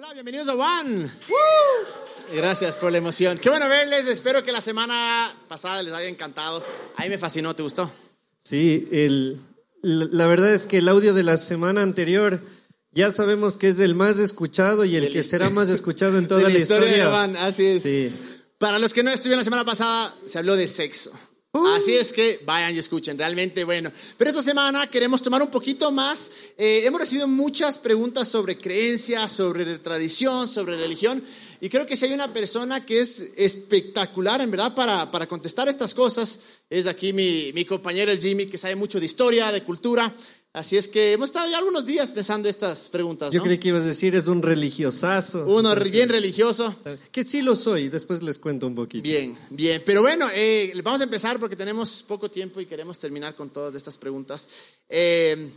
[0.00, 1.10] Hola, bienvenidos a One.
[2.32, 3.36] Gracias por la emoción.
[3.36, 4.06] Qué bueno verles.
[4.06, 6.64] Espero que la semana pasada les haya encantado.
[6.94, 7.56] A mí me fascinó.
[7.56, 7.92] ¿Te gustó?
[8.40, 9.40] Sí, el,
[9.82, 12.40] la verdad es que el audio de la semana anterior
[12.92, 16.42] ya sabemos que es el más escuchado y el que será más escuchado en toda
[16.42, 16.92] de la, historia.
[16.92, 17.38] de One.
[17.40, 17.82] Así es.
[17.82, 18.14] Sí.
[18.58, 21.10] Para los que no estuvieron la semana pasada, se habló de sexo.
[21.52, 23.90] Así es que vayan y escuchen, realmente bueno.
[24.18, 26.30] Pero esta semana queremos tomar un poquito más.
[26.58, 31.24] Eh, hemos recibido muchas preguntas sobre creencias, sobre tradición, sobre religión.
[31.62, 35.68] Y creo que si hay una persona que es espectacular, en verdad, para, para contestar
[35.68, 39.62] estas cosas, es aquí mi, mi compañero el Jimmy, que sabe mucho de historia, de
[39.62, 40.14] cultura.
[40.58, 43.32] Así es que hemos estado ya algunos días pensando estas preguntas.
[43.32, 45.46] Yo creí que ibas a decir es un religiosazo.
[45.46, 46.74] Uno re- bien religioso.
[47.12, 49.04] Que sí lo soy, después les cuento un poquito.
[49.04, 49.80] Bien, bien.
[49.86, 53.76] Pero bueno, eh, vamos a empezar porque tenemos poco tiempo y queremos terminar con todas
[53.76, 54.48] estas preguntas.
[54.88, 55.48] Eh,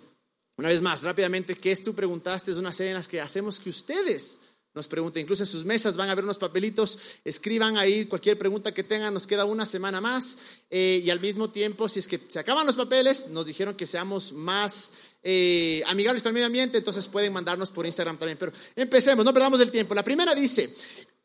[0.58, 2.52] una vez más, rápidamente, ¿qué es tú preguntaste?
[2.52, 4.40] Es una serie en las que hacemos que ustedes
[4.74, 5.24] nos pregunten.
[5.24, 9.14] Incluso en sus mesas van a ver unos papelitos, escriban ahí cualquier pregunta que tengan,
[9.14, 10.38] nos queda una semana más.
[10.70, 13.86] eh, y al mismo tiempo, si es que se acaban los papeles, nos dijeron que
[13.86, 18.38] seamos más eh, amigables con el medio ambiente, entonces pueden mandarnos por Instagram también.
[18.38, 19.94] Pero empecemos, no perdamos el tiempo.
[19.94, 20.74] La primera dice,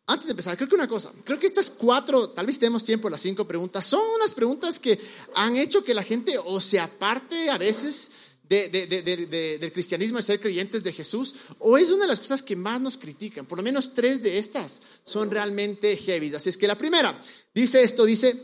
[0.09, 3.11] antes de empezar, creo que una cosa, creo que estas cuatro, tal vez tenemos tiempo,
[3.11, 4.99] las cinco preguntas, son unas preguntas que
[5.34, 8.11] han hecho que la gente o se aparte a veces
[8.49, 12.05] de- de- de- de- de- del cristianismo, de ser creyentes de Jesús, o es una
[12.05, 13.47] de las cosas que más nos critican.
[13.47, 16.35] Por lo menos tres de estas son realmente heavy.
[16.35, 17.15] Así es que la primera
[17.55, 18.41] dice esto, dice,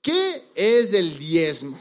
[0.00, 1.78] ¿qué es el diezmo?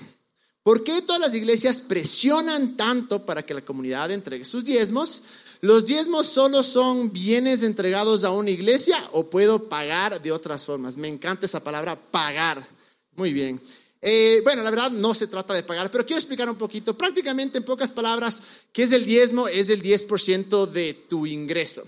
[0.63, 5.23] ¿Por qué todas las iglesias presionan tanto para que la comunidad entregue sus diezmos?
[5.61, 10.97] ¿Los diezmos solo son bienes entregados a una iglesia o puedo pagar de otras formas?
[10.97, 12.67] Me encanta esa palabra, pagar.
[13.15, 13.61] Muy bien.
[14.01, 16.97] Eh, bueno, la verdad no se trata de pagar, pero quiero explicar un poquito.
[16.97, 19.47] Prácticamente, en pocas palabras, ¿qué es el diezmo?
[19.47, 21.83] Es el 10% de tu ingreso.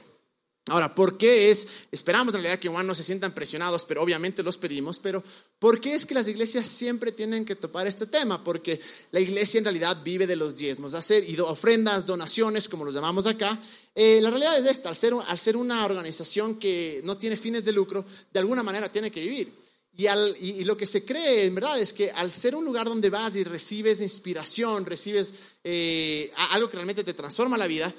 [0.68, 1.88] Ahora, ¿por qué es?
[1.92, 5.22] Esperamos en realidad que igual no se sientan presionados, pero obviamente los pedimos, pero
[5.60, 8.42] ¿por qué es que las iglesias siempre tienen que topar este tema?
[8.46, 8.80] Porque
[9.12, 13.60] la iglesia en realidad vive de los diezmos, hacer ofrendas, donaciones, como los llamamos acá.
[13.94, 17.66] Eh, la realidad es esta, al ser, al ser una organización que no tiene fines
[17.66, 19.63] de lucro, de alguna manera tiene que vivir.
[19.96, 22.88] Y, al- y- lo que se cree en verdad es que al ser un lugar
[22.88, 25.34] donde vas y recibes inspiración, recibes
[25.64, 27.94] eh, algo que realmente te transforma la vida,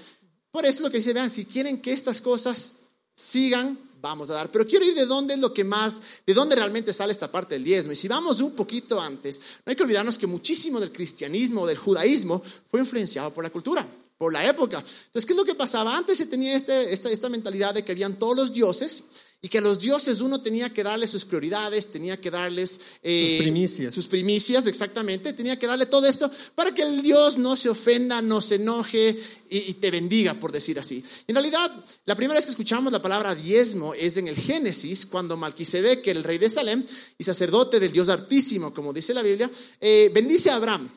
[0.51, 2.75] por eso es lo que dice, vean, si quieren que estas cosas
[3.15, 4.51] sigan, vamos a dar.
[4.51, 7.55] Pero quiero ir de dónde es lo que más, de dónde realmente sale esta parte
[7.55, 7.93] del diezmo.
[7.93, 11.79] Y si vamos un poquito antes, no hay que olvidarnos que muchísimo del cristianismo, del
[11.79, 13.87] judaísmo, fue influenciado por la cultura,
[14.19, 14.79] por la época.
[14.79, 15.97] Entonces, ¿qué es lo que pasaba?
[15.97, 19.05] Antes se tenía este- esta, esta mentalidad de que habían todos los dioses
[19.45, 23.35] y que a los dioses uno tenía que darles sus prioridades, tenía que darles eh,
[23.37, 23.95] Sus primicias.
[23.95, 25.35] sus primicias, exactamente.
[25.35, 29.15] Tenía que darle todo esto para que el Dios no se ofenda, no se enoje
[29.51, 31.05] y, y te bendiga, por decir así.
[31.27, 31.71] En realidad,
[32.07, 36.25] la primera vez que escuchamos la palabra diezmo es en el Génesis, cuando Malquisedec, el
[36.25, 36.83] rey de Salem
[37.19, 40.89] y sacerdote del Dios Altísimo, como dice la Biblia, eh, bendice a Abraham.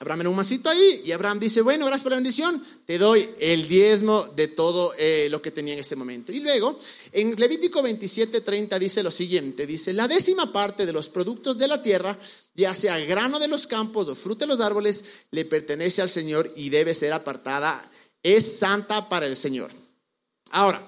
[0.00, 3.28] Abraham era un masito ahí y Abraham dice, bueno, gracias por la bendición, te doy
[3.40, 6.30] el diezmo de todo eh, lo que tenía en ese momento.
[6.30, 6.78] Y luego,
[7.12, 11.66] en Levítico 27, 30 dice lo siguiente, dice, la décima parte de los productos de
[11.66, 12.16] la tierra,
[12.54, 16.48] ya sea grano de los campos o fruto de los árboles, le pertenece al Señor
[16.54, 17.90] y debe ser apartada,
[18.22, 19.72] es santa para el Señor.
[20.50, 20.80] Ahora,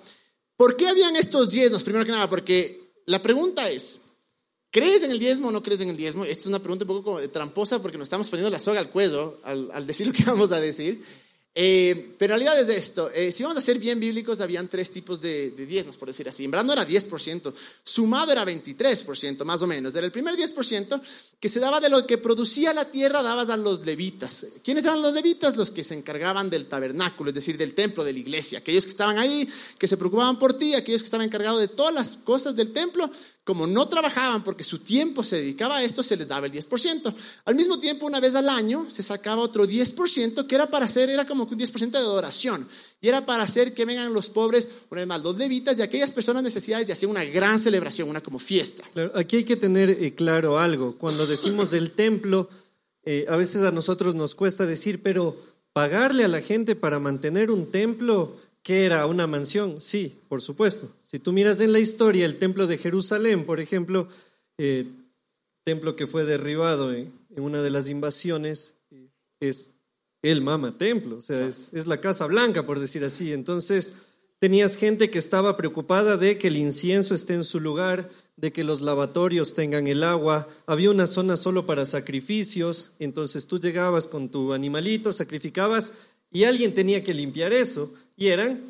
[0.56, 1.82] ¿por qué habían estos diezmos?
[1.82, 4.00] Primero que nada, porque la pregunta es,
[4.70, 6.24] ¿Crees en el diezmo o no crees en el diezmo?
[6.24, 9.38] Esta es una pregunta un poco tramposa porque nos estamos poniendo la soga al cuello
[9.42, 11.02] al, al decir lo que vamos a decir.
[11.52, 13.10] Eh, pero en realidad es esto.
[13.10, 16.28] eh, si vamos a ser bien bíblicos, habían tres tipos de, de diezmos, por decir
[16.28, 16.44] así.
[16.44, 19.94] En verdad no era 10%, sumado era 23%, más o menos.
[19.96, 21.00] Era el primer 10%
[21.40, 24.46] que se daba de lo que producía la tierra, dabas a los levitas.
[24.62, 25.56] ¿Quiénes eran los levitas?
[25.56, 28.60] Los que se encargaban del tabernáculo, es decir, del templo, de la iglesia.
[28.60, 31.92] Aquellos que estaban ahí, que se preocupaban por ti, aquellos que estaban encargados de todas
[31.92, 33.10] las cosas del templo,
[33.44, 37.14] como no trabajaban porque su tiempo se dedicaba a esto, se les daba el 10%.
[37.46, 41.10] Al mismo tiempo, una vez al año, se sacaba otro 10% que era para hacer,
[41.10, 42.66] era como un 10% de adoración.
[43.00, 46.12] Y era para hacer que vengan los pobres, una vez más, los levitas y aquellas
[46.12, 48.84] personas necesidades y hacían una gran celebración, una como fiesta.
[49.14, 50.96] Aquí hay que tener eh, claro algo.
[50.98, 52.48] Cuando decimos del templo,
[53.04, 55.36] eh, a veces a nosotros nos cuesta decir, pero
[55.72, 59.06] pagarle a la gente para mantener un templo, ¿qué era?
[59.06, 59.80] ¿Una mansión?
[59.80, 60.94] Sí, por supuesto.
[61.00, 64.08] Si tú miras en la historia, el templo de Jerusalén, por ejemplo,
[64.58, 64.86] eh,
[65.64, 69.08] templo que fue derribado en, en una de las invasiones, eh,
[69.40, 69.72] es
[70.22, 73.32] el mama templo, o sea, es, es la Casa Blanca, por decir así.
[73.32, 73.94] Entonces,
[74.38, 78.64] tenías gente que estaba preocupada de que el incienso esté en su lugar, de que
[78.64, 84.30] los lavatorios tengan el agua, había una zona solo para sacrificios, entonces tú llegabas con
[84.30, 85.92] tu animalito, sacrificabas
[86.30, 88.60] y alguien tenía que limpiar eso, y eran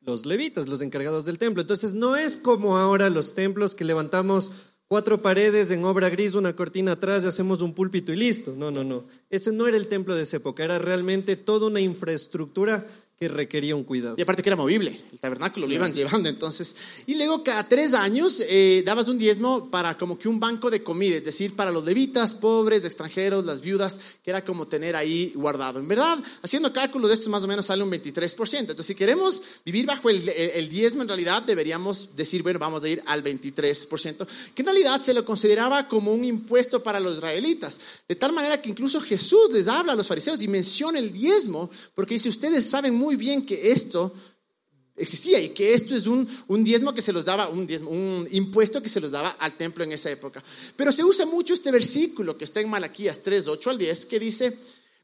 [0.00, 1.62] los levitas, los encargados del templo.
[1.62, 4.52] Entonces no es como ahora los templos que levantamos
[4.86, 8.54] cuatro paredes en obra gris, una cortina atrás hacemos un púlpito y listo.
[8.56, 9.04] No, no, no.
[9.30, 12.86] Ese no era el templo de esa época, era realmente toda una infraestructura
[13.18, 14.16] que requería un cuidado.
[14.18, 16.74] Y aparte que era movible, el tabernáculo lo iban llevando entonces.
[17.06, 20.82] Y luego cada tres años eh, dabas un diezmo para como que un banco de
[20.82, 25.32] comida, es decir, para los levitas, pobres, extranjeros, las viudas, que era como tener ahí
[25.36, 25.78] guardado.
[25.78, 28.58] En verdad, haciendo cálculo de esto más o menos sale un 23%.
[28.58, 32.88] Entonces, si queremos vivir bajo el, el diezmo, en realidad deberíamos decir, bueno, vamos a
[32.88, 37.80] ir al 23%, que en realidad se lo consideraba como un impuesto para los israelitas.
[38.08, 41.70] De tal manera que incluso Jesús les habla a los fariseos y menciona el diezmo,
[41.94, 44.12] porque dice, ustedes saben muy bien que esto
[44.96, 48.26] existía y que esto es un, un diezmo que se los daba, un, diezmo, un
[48.30, 50.42] impuesto que se los daba al templo en esa época.
[50.76, 54.18] Pero se usa mucho este versículo que está en Malaquías 3, 8 al 10, que
[54.18, 54.56] dice,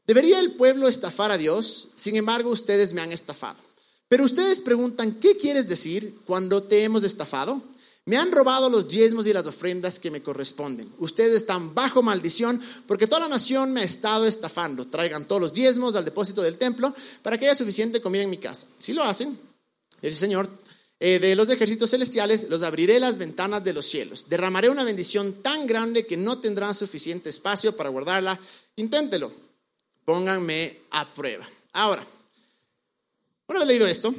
[0.07, 3.59] debería el pueblo estafar a Dios, sin embargo ustedes me han estafado.
[4.07, 7.61] Pero ustedes preguntan, ¿qué quieres decir cuando te hemos estafado?
[8.05, 10.91] Me han robado los diezmos y las ofrendas que me corresponden.
[10.97, 14.87] Ustedes están bajo maldición porque toda la nación me ha estado estafando.
[14.87, 18.39] Traigan todos los diezmos al depósito del templo para que haya suficiente comida en mi
[18.39, 18.67] casa.
[18.79, 19.37] Si lo hacen,
[20.01, 20.49] el Señor
[21.03, 24.29] eh, de los ejércitos celestiales, los abriré las ventanas de los cielos.
[24.29, 28.39] Derramaré una bendición tan grande que no tendrán suficiente espacio para guardarla.
[28.75, 29.31] Inténtelo.
[30.05, 31.47] Pónganme a prueba.
[31.73, 32.05] Ahora,
[33.47, 34.13] una vez leído esto,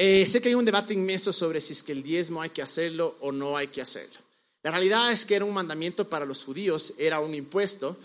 [0.00, 2.62] eh, sé que hay un debate inmenso sobre si es que el diezmo hay que
[2.62, 4.16] hacerlo o no hay que hacerlo.
[4.62, 7.96] La realidad es que era un mandamiento para los judíos, era un impuesto.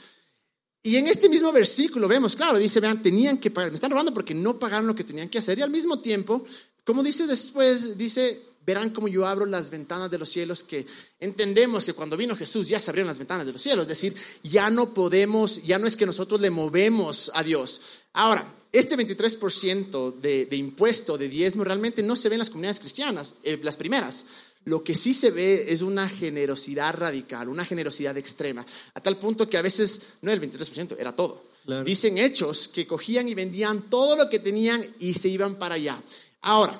[0.81, 4.12] Y en este mismo versículo vemos, claro, dice, vean, tenían que pagar, me están robando
[4.12, 5.60] porque no pagaron lo que tenían que hacer.
[5.60, 6.44] Y al mismo tiempo,
[6.84, 10.88] como dice después, dice, verán como yo abro las ventanas de los cielos, que
[11.19, 14.16] entendemos que cuando vino Jesús ya se abrieron las ventanas de los cielos, es decir,
[14.42, 18.01] ya no podemos, ya no es que nosotros le movemos a Dios.
[18.13, 22.80] Ahora, este 23% de, de, impuesto, de diezmo, realmente no se ve en las comunidades
[22.80, 24.25] cristianas, eh, las primeras.
[24.66, 28.66] Lo que sí se ve es una generosidad radical, una generosidad extrema,
[28.96, 31.46] a tal punto que a veces no era el 23%, era todo.
[31.66, 31.84] Claro.
[31.84, 36.02] Dicen hechos que cogían y vendían todo lo que tenían y se iban para allá.
[36.42, 36.78] Ahora,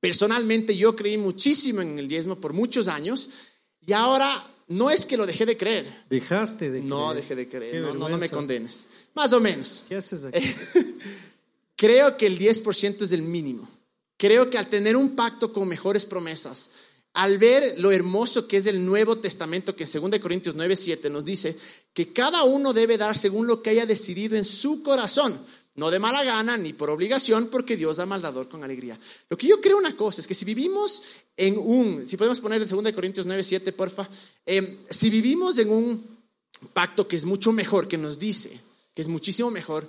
[0.00, 3.30] personalmente yo creí muchísimo en el diezmo por muchos años
[3.86, 6.04] y ahora no es que lo dejé de creer.
[6.08, 6.84] Dejaste de creer.
[6.84, 7.82] No dejé de creer.
[7.82, 8.88] No, no, no, me condenes.
[9.14, 9.84] Más o menos.
[9.88, 10.42] ¿Qué haces aquí?
[11.76, 13.68] Creo que el 10% es el mínimo.
[14.16, 16.70] Creo que al tener un pacto con mejores promesas,
[17.14, 21.10] al ver lo hermoso que es el Nuevo Testamento, que en 2 Corintios 9, 7
[21.10, 21.56] nos dice
[21.92, 25.38] que cada uno debe dar según lo que haya decidido en su corazón,
[25.76, 28.98] no de mala gana ni por obligación, porque Dios da maldador con alegría.
[29.28, 31.02] Lo que yo creo una cosa es que si vivimos
[31.36, 34.08] en un, si podemos poner en 2 Corintios 9, 7, porfa,
[34.46, 36.14] eh, si vivimos en un
[36.72, 38.60] pacto que es mucho mejor, que nos dice
[38.94, 39.88] que es muchísimo mejor,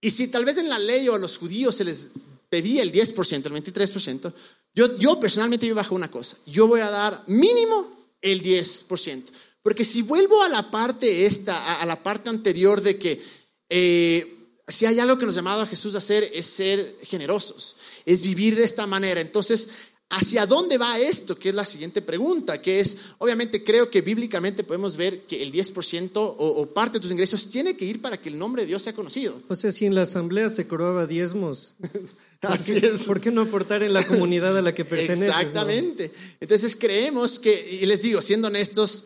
[0.00, 2.10] y si tal vez en la ley o a los judíos se les
[2.48, 4.32] pedía el 10%, el 23%,
[4.74, 9.24] yo, yo personalmente vivo bajo una cosa, yo voy a dar mínimo el 10%,
[9.62, 13.22] porque si vuelvo a la parte esta, a, la parte anterior de que
[13.68, 17.76] eh, si hay algo que nos ha llamado a Jesús a hacer es ser generosos,
[18.06, 21.38] es vivir de esta manera, entonces ¿Hacia dónde va esto?
[21.38, 25.50] Que es la siguiente pregunta, que es, obviamente creo que bíblicamente podemos ver que el
[25.50, 28.68] 10% o, o, parte de tus ingresos tiene que ir para que el nombre de
[28.68, 29.40] Dios sea conocido.
[29.48, 31.76] O sea, si en la asamblea se cobraba diezmos,
[32.42, 33.02] Así ¿por qué, es.
[33.04, 35.28] ¿por qué no aportar en la comunidad a la que perteneces?
[35.28, 36.08] Exactamente.
[36.08, 36.36] ¿no?
[36.40, 39.04] Entonces creemos que, y les digo, siendo honestos,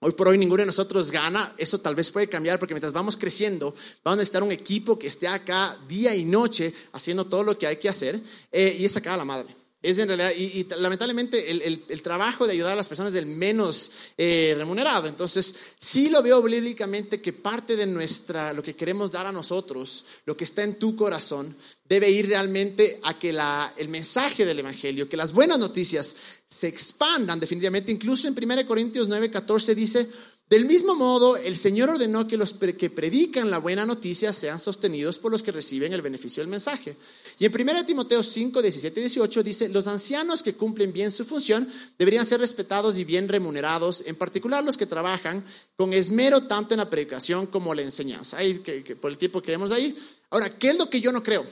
[0.00, 3.16] Hoy por hoy ninguno de nosotros gana, eso tal vez puede cambiar porque mientras vamos
[3.16, 3.74] creciendo
[4.04, 7.66] vamos a necesitar un equipo que esté acá día y noche haciendo todo lo que
[7.66, 8.20] hay que hacer
[8.52, 9.65] eh, y es acá la madre.
[9.82, 13.18] Es en realidad, y, lamentablemente el, el, el, trabajo de ayudar a las personas es
[13.18, 15.06] el menos eh, remunerado.
[15.06, 20.06] Entonces, sí lo veo bíblicamente que parte de nuestra, lo que queremos dar a nosotros,
[20.24, 21.54] lo que está en tu corazón,
[21.88, 26.16] debe ir realmente a que la, el mensaje del Evangelio, que las buenas noticias
[26.46, 27.92] se expandan definitivamente.
[27.92, 30.08] Incluso en 1 Corintios 9, 14 dice,
[30.48, 35.18] del mismo modo, el Señor ordenó que los que predican la buena noticia sean sostenidos
[35.18, 36.96] por los que reciben el beneficio del mensaje.
[37.38, 41.24] Y en 1 Timoteo 5, 17 y 18 dice, los ancianos que cumplen bien su
[41.24, 45.44] función deberían ser respetados y bien remunerados, en particular los que trabajan
[45.76, 48.38] con esmero tanto en la predicación como la enseñanza.
[48.38, 49.94] Ahí, que, que por el tiempo que queremos ahí.
[50.30, 51.44] Ahora, ¿qué es lo que yo no creo?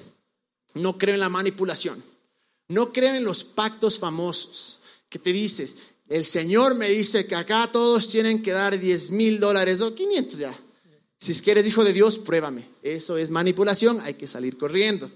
[0.74, 2.02] No creo en la manipulación.
[2.68, 4.78] No creo en los pactos famosos
[5.10, 5.76] que te dices,
[6.08, 10.38] el Señor me dice que acá todos tienen que dar 10 mil dólares o 500
[10.38, 10.54] ya.
[11.18, 12.66] Si es que eres hijo de Dios, pruébame.
[12.82, 15.10] Eso es manipulación, hay que salir corriendo.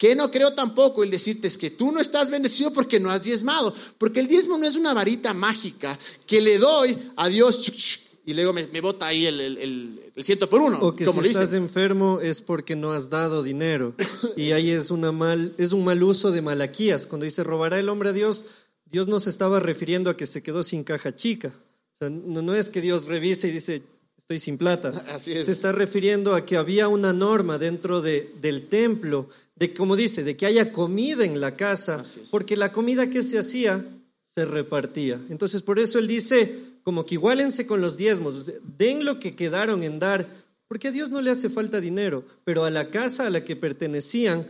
[0.00, 3.22] Que no creo tampoco el decirte es que tú no estás bendecido porque no has
[3.22, 8.32] diezmado, porque el diezmo no es una varita mágica que le doy a Dios y
[8.32, 10.78] luego me, me bota ahí el, el, el, el ciento por uno.
[10.80, 13.94] O que como si estás enfermo es porque no has dado dinero.
[14.38, 17.06] Y ahí es, una mal, es un mal uso de Malaquías.
[17.06, 18.46] Cuando dice robará el hombre a Dios,
[18.90, 21.48] Dios no se estaba refiriendo a que se quedó sin caja chica.
[21.92, 23.82] O sea, no, no es que Dios revise y dice,
[24.20, 24.90] estoy sin plata.
[25.14, 25.46] Así es.
[25.46, 30.22] Se está refiriendo a que había una norma dentro de, del templo, de como dice,
[30.22, 33.84] de que haya comida en la casa, porque la comida que se hacía
[34.22, 35.18] se repartía.
[35.30, 39.82] Entonces, por eso él dice, como que igualense con los diezmos, den lo que quedaron
[39.82, 40.28] en dar,
[40.68, 43.56] porque a Dios no le hace falta dinero, pero a la casa a la que
[43.56, 44.46] pertenecían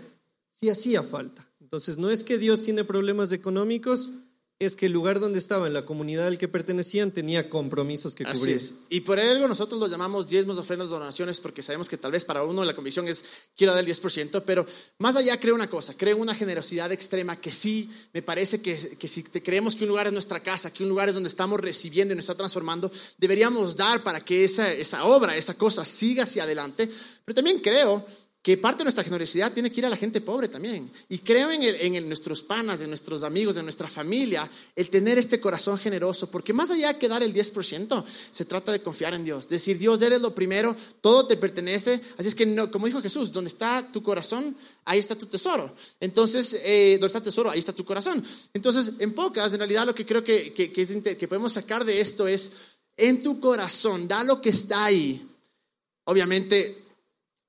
[0.49, 1.47] sí hacía falta.
[1.61, 4.11] Entonces, no es que Dios tiene problemas económicos,
[4.61, 8.41] es que el lugar donde estaban, la comunidad al que pertenecían, tenía compromisos que Así
[8.41, 8.57] cubrir.
[8.57, 8.75] es.
[8.91, 12.45] Y por algo nosotros los llamamos diezmos, ofrendas, donaciones, porque sabemos que tal vez para
[12.45, 13.25] uno la convicción es
[13.57, 14.67] quiero dar el 10%, pero
[14.99, 19.09] más allá creo una cosa, creo una generosidad extrema que sí me parece que, que
[19.09, 21.59] si te creemos que un lugar es nuestra casa, que un lugar es donde estamos
[21.59, 26.25] recibiendo y nos está transformando, deberíamos dar para que esa, esa obra, esa cosa siga
[26.25, 26.91] hacia adelante.
[27.25, 28.05] Pero también creo
[28.43, 30.91] que parte de nuestra generosidad tiene que ir a la gente pobre también.
[31.11, 35.19] Y creo en, el- en nuestros panas, en nuestros amigos, en nuestra familia, el tener
[35.19, 39.25] este corazón generoso, porque más allá que dar el 10%, se trata de confiar en
[39.25, 39.47] Dios.
[39.47, 42.01] Decir, Dios, eres lo primero, todo te pertenece.
[42.17, 44.57] Así es que, no, como dijo Jesús, donde está tu corazón,
[44.87, 45.75] ahí está tu tesoro.
[46.01, 48.25] Entonces, eh, donde está tu tesoro, ahí está tu corazón.
[48.55, 52.27] Entonces, en pocas, en realidad lo que creo que, que, que podemos sacar de esto
[52.27, 52.53] es,
[52.97, 55.27] en tu corazón, da lo que está ahí.
[56.05, 56.85] Obviamente,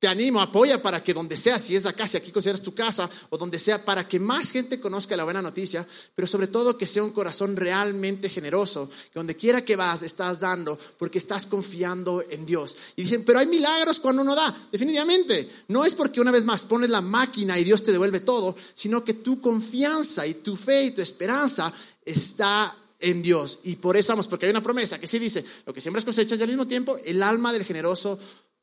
[0.02, 3.08] te animo, apoya para que donde sea, si es acá, si aquí consideras tu casa
[3.30, 6.88] o donde sea, para que más gente conozca la buena noticia, pero sobre todo que
[6.88, 12.24] sea un corazón realmente generoso, que donde quiera que vas estás dando porque estás confiando
[12.32, 12.76] en Dios.
[12.96, 14.52] Y dicen, pero hay milagros cuando uno da.
[14.72, 18.56] Definitivamente, no es porque una vez más pones la máquina y Dios te devuelve todo,
[18.74, 21.72] sino que tu confianza y tu fe y tu esperanza
[22.04, 23.60] está en Dios.
[23.66, 26.40] Y por eso vamos, porque hay una promesa que sí dice, lo que siembras cosechas
[26.40, 28.18] y al mismo tiempo el alma del generoso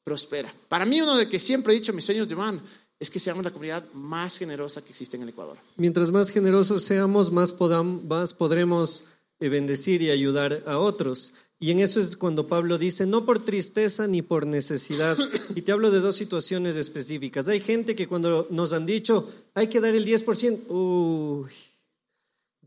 [0.09, 0.53] prospera.
[0.69, 2.59] Para mí uno de que siempre he dicho mis sueños de man
[2.99, 5.57] es que seamos la comunidad más generosa que existe en el Ecuador.
[5.77, 9.05] Mientras más generosos seamos, más, podam- más podremos
[9.41, 11.35] eh, bendecir y ayudar a otros.
[11.61, 15.17] Y en eso es cuando Pablo dice, no por tristeza ni por necesidad.
[15.55, 17.49] Y te hablo de dos situaciones específicas.
[17.49, 21.51] Hay gente que cuando nos han dicho, hay que dar el 10%, uy,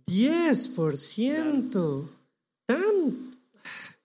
[0.07, 2.03] 10%,
[2.65, 3.31] tan...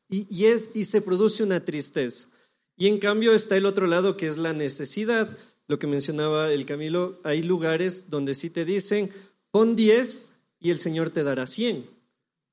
[0.09, 2.29] Y, y es, y se produce una tristeza.
[2.77, 5.35] Y en cambio está el otro lado que es la necesidad.
[5.67, 9.11] Lo que mencionaba el Camilo, hay lugares donde sí te dicen,
[9.51, 10.29] pon 10
[10.61, 11.87] y el Señor te dará 100.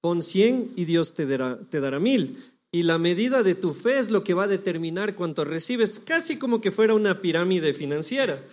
[0.02, 2.38] Pon 100 y Dios te dará, te dará 1000.
[2.72, 6.38] Y la medida de tu fe es lo que va a determinar cuánto recibes, casi
[6.38, 8.40] como que fuera una pirámide financiera.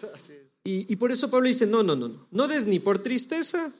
[0.62, 3.72] Y, y por eso Pablo dice, no, no, no, no, no des ni por tristeza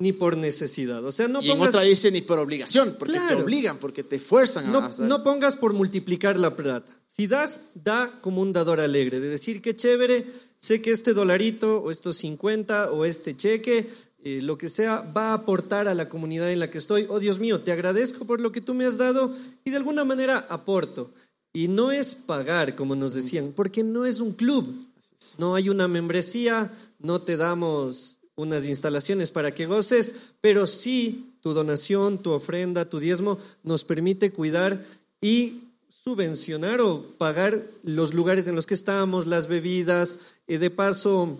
[0.00, 1.04] ni por necesidad.
[1.04, 4.02] O sea, no y en pongas otra dice ni por obligación, porque te obligan, porque
[4.02, 5.06] te fuerzan a no, hacer.
[5.06, 6.90] no pongas por multiplicar la plata.
[7.06, 10.26] Si das, da como un dador alegre, de decir que chévere,
[10.56, 13.88] sé que este dolarito o estos 50 o este cheque,
[14.24, 17.06] eh, lo que sea, va a aportar a la comunidad en la que estoy.
[17.10, 20.04] Oh Dios mío, te agradezco por lo que tú me has dado y de alguna
[20.04, 21.12] manera aporto.
[21.52, 24.66] Y no es pagar, como nos decían, porque no es un club.
[25.36, 31.52] No hay una membresía, no te damos unas instalaciones para que goces, pero sí tu
[31.52, 34.84] donación, tu ofrenda, tu diezmo nos permite cuidar
[35.20, 40.20] y subvencionar o pagar los lugares en los que estamos, las bebidas.
[40.46, 41.38] Eh, de paso,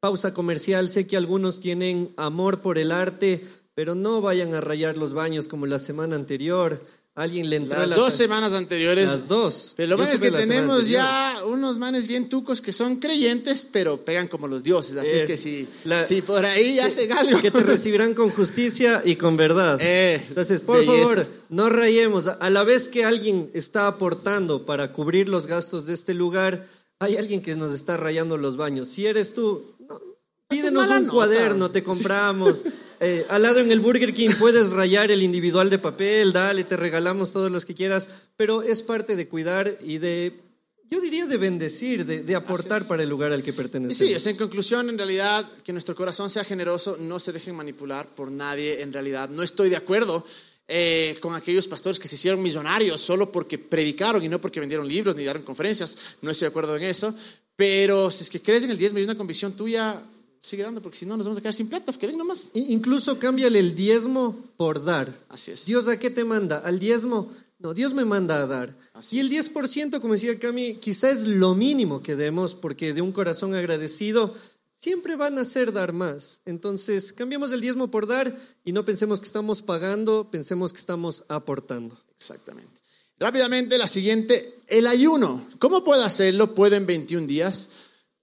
[0.00, 3.44] pausa comercial, sé que algunos tienen amor por el arte,
[3.74, 6.80] pero no vayan a rayar los baños como la semana anterior.
[7.20, 9.10] Alguien le entró Las la dos semanas anteriores.
[9.10, 9.74] Las dos.
[9.76, 14.04] Pero lo malo es que tenemos ya unos manes bien tucos que son creyentes, pero
[14.04, 14.96] pegan como los dioses.
[14.96, 17.40] Así es, Es que si, la- si por ahí hacen algo.
[17.40, 19.78] que te recibirán con justicia y con verdad.
[19.92, 20.96] Eh, Entonces, por belleza.
[20.96, 22.26] favor, no rayemos.
[22.28, 26.66] A la vez que alguien está aportando para cubrir los gastos de este lugar,
[27.00, 28.88] hay alguien que nos está rayando los baños.
[28.88, 29.64] Si eres tú,
[30.50, 31.12] pídenos un nota.
[31.12, 32.64] cuaderno, te compramos.
[33.02, 36.76] Eh, al lado en el Burger King puedes rayar el individual de papel, dale, te
[36.76, 40.38] regalamos todos los que quieras, pero es parte de cuidar y de,
[40.90, 43.96] yo diría de bendecir, de, de aportar para el lugar al que Y pertenecemos.
[43.96, 48.06] sí, es en conclusión, en realidad, que nuestro corazón sea generoso, no se dejen manipular
[48.06, 49.30] por nadie, en realidad.
[49.30, 50.22] No estoy de acuerdo
[50.68, 54.86] eh, con aquellos pastores que se hicieron millonarios solo porque predicaron y no porque vendieron
[54.86, 56.16] libros ni dieron conferencias.
[56.20, 57.14] No estoy de acuerdo en eso.
[57.56, 60.00] Pero si es que crees en el diezmo y una convicción tuya,
[60.40, 61.92] sigue dando, porque si no nos vamos a quedar sin plata.
[61.92, 62.44] Que den nomás.
[62.54, 65.14] Incluso cámbiale el diezmo por dar.
[65.28, 65.66] Así es.
[65.66, 66.58] Dios, ¿a qué te manda?
[66.58, 67.30] ¿Al diezmo?
[67.58, 68.74] No, Dios me manda a dar.
[68.94, 69.52] Así y el es.
[69.52, 74.34] 10%, como decía Cami, quizá es lo mínimo que demos, porque de un corazón agradecido
[74.70, 76.40] siempre van a ser dar más.
[76.46, 81.24] Entonces, cambiamos el diezmo por dar y no pensemos que estamos pagando, pensemos que estamos
[81.28, 81.98] aportando.
[82.16, 82.80] Exactamente.
[83.18, 85.46] Rápidamente, la siguiente, el ayuno.
[85.58, 86.54] ¿Cómo puedo hacerlo?
[86.54, 87.68] ¿Puedo en 21 días?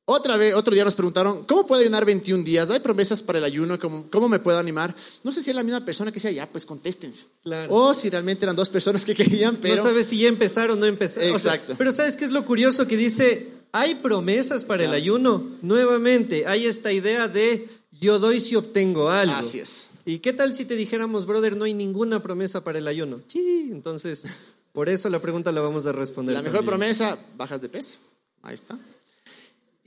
[0.09, 2.69] Otra vez, otro día nos preguntaron, ¿cómo puedo ayunar 21 días?
[2.69, 3.77] ¿Hay promesas para el ayuno?
[3.77, 4.95] ¿Cómo, cómo me puedo animar?
[5.25, 7.13] No sé si es la misma persona que decía, ya, pues contesten.
[7.43, 7.75] Claro.
[7.75, 9.75] O si realmente eran dos personas que querían, pero...
[9.75, 11.35] No sabes si ya empezaron o no empezaron.
[11.35, 11.75] O sea, Exacto.
[11.77, 12.87] pero ¿sabes qué es lo curioso?
[12.87, 15.43] Que dice, hay promesas para el ayuno.
[15.61, 17.67] Nuevamente, hay esta idea de
[17.99, 19.35] yo doy si obtengo algo.
[19.35, 19.89] Así es.
[20.05, 23.19] ¿Y qué tal si te dijéramos, brother, no hay ninguna promesa para el ayuno?
[23.27, 24.23] Sí, entonces,
[24.71, 26.33] por eso la pregunta la vamos a responder.
[26.33, 26.77] La mejor también.
[26.77, 27.97] promesa, bajas de peso.
[28.41, 28.79] Ahí está.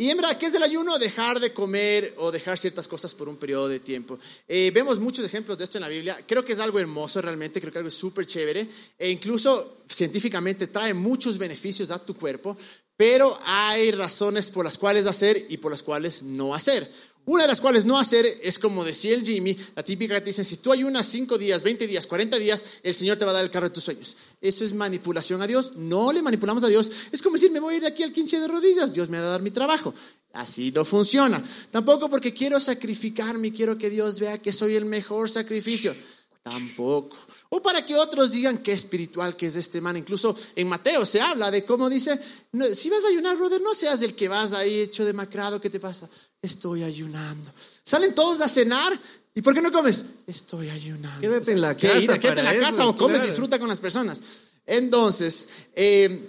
[0.00, 0.99] Y en verdad, ¿qué es del ayuno?
[0.99, 4.19] Dejar de comer o dejar ciertas cosas por un periodo de tiempo.
[4.49, 6.19] Eh, vemos muchos ejemplos de esto en la Biblia.
[6.26, 8.66] Creo que es algo hermoso realmente, creo que algo es súper chévere.
[8.99, 12.57] E incluso científicamente trae muchos beneficios a tu cuerpo,
[12.97, 16.90] pero hay razones por las cuales hacer y por las cuales no hacer.
[17.27, 20.27] Una de las cuales no hacer es como decía el Jimmy, la típica que te
[20.27, 23.35] dicen, si tú ayunas 5 días, 20 días, 40 días, el Señor te va a
[23.35, 24.17] dar el carro de tus sueños.
[24.41, 25.77] Eso es manipulación a Dios.
[25.77, 26.91] No le manipulamos a Dios.
[27.12, 29.19] Es como decir, me voy a ir de aquí al 15 de rodillas, Dios me
[29.19, 29.95] va a dar mi trabajo.
[30.33, 31.43] Así no funciona.
[31.71, 35.95] Tampoco porque quiero sacrificarme y quiero que Dios vea que soy el mejor sacrificio.
[36.43, 37.17] Tampoco.
[37.51, 39.97] O para que otros digan qué espiritual que es este man.
[39.97, 42.19] Incluso en Mateo se habla de cómo dice,
[42.53, 45.69] no, si vas a ayunar, brother, no seas el que vas ahí hecho demacrado, ¿qué
[45.69, 46.09] te pasa?
[46.41, 47.51] Estoy ayunando.
[47.85, 48.99] Salen todos a cenar.
[49.35, 50.05] ¿Y por qué no comes?
[50.27, 51.21] Estoy ayunando.
[51.21, 53.27] Quédate en la casa Quédate en la casa o come, claro.
[53.27, 54.23] disfruta con las personas.
[54.67, 56.29] Entonces, eh,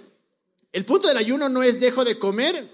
[0.72, 2.68] el punto del ayuno no es dejo de comer,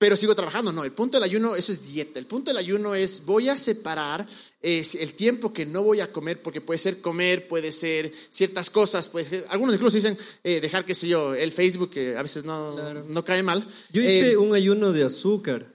[0.00, 0.72] pero sigo trabajando.
[0.72, 2.18] No, el punto del ayuno, eso es dieta.
[2.18, 4.26] El punto del ayuno es voy a separar
[4.62, 8.70] eh, el tiempo que no voy a comer, porque puede ser comer, puede ser ciertas
[8.70, 9.10] cosas.
[9.10, 12.44] Puede ser- algunos incluso dicen eh, dejar, qué sé yo, el Facebook, que a veces
[12.44, 13.62] no, no cae mal.
[13.92, 15.66] Yo hice Eh, un ayuno de azúcar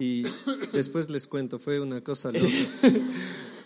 [0.00, 0.24] y
[0.72, 2.44] después les cuento, fue una cosa loca.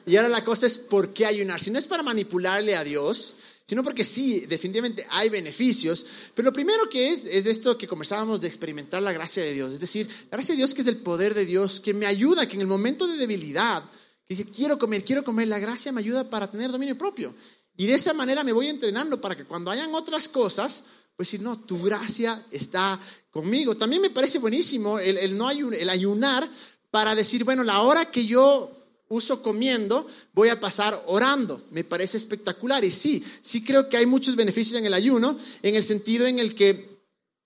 [0.04, 1.60] Y ahora la cosa es por qué ayunar.
[1.60, 6.04] Si no es para manipularle a Dios, sino porque sí, definitivamente hay beneficios.
[6.34, 9.72] Pero lo primero que es, es esto que conversábamos de experimentar la gracia de Dios.
[9.72, 12.46] Es decir, la gracia de Dios que es el poder de Dios, que me ayuda,
[12.46, 13.82] que en el momento de debilidad,
[14.26, 17.34] que dije, quiero comer, quiero comer, la gracia me ayuda para tener dominio propio.
[17.76, 20.84] Y de esa manera me voy entrenando para que cuando hayan otras cosas,
[21.16, 22.98] pues decir, no, tu gracia está
[23.30, 23.74] conmigo.
[23.74, 26.48] También me parece buenísimo el, el no ayun- el ayunar
[26.90, 28.70] para decir, bueno, la hora que yo
[29.12, 31.60] uso comiendo, voy a pasar orando.
[31.70, 32.84] Me parece espectacular.
[32.84, 36.38] Y sí, sí creo que hay muchos beneficios en el ayuno, en el sentido en
[36.38, 36.88] el que,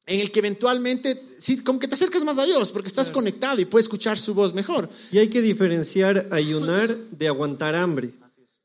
[0.07, 3.61] en el que eventualmente, sí, como que te acercas más a Dios, porque estás conectado
[3.61, 4.89] y puedes escuchar su voz mejor.
[5.11, 8.11] Y hay que diferenciar ayunar de aguantar hambre.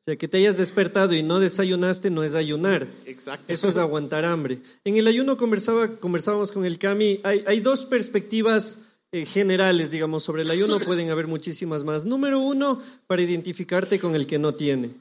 [0.02, 2.88] O sea, que te hayas despertado y no desayunaste no es ayunar.
[3.06, 3.54] Exacto.
[3.54, 4.60] Eso es aguantar hambre.
[4.84, 7.20] En el ayuno conversaba, conversábamos con el Cami.
[7.22, 8.80] Hay, hay dos perspectivas
[9.12, 10.80] eh, generales, digamos, sobre el ayuno.
[10.80, 12.06] Pueden haber muchísimas más.
[12.06, 14.92] Número uno, para identificarte con el que no tiene.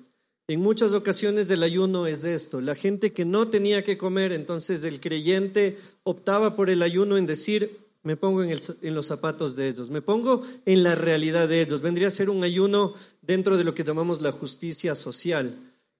[0.49, 2.61] En muchas ocasiones el ayuno es esto.
[2.61, 7.27] La gente que no tenía que comer, entonces el creyente optaba por el ayuno en
[7.27, 7.71] decir,
[8.03, 8.59] me pongo en,
[8.95, 11.83] los zapatos de ellos, me pongo en la realidad de ellos.
[11.83, 15.55] Vendría a ser un ayuno dentro de lo que llamamos la justicia social.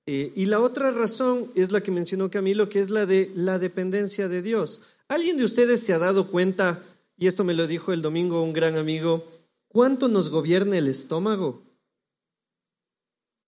[0.07, 3.61] Eh, y la otra razón es la que mencionó Camilo, que es la de la
[3.61, 4.81] dependencia de Dios.
[5.07, 6.83] ¿Alguien de ustedes se ha dado cuenta,
[7.21, 9.23] y esto me lo dijo el domingo un gran amigo,
[9.69, 11.63] cuánto nos gobierna el estómago?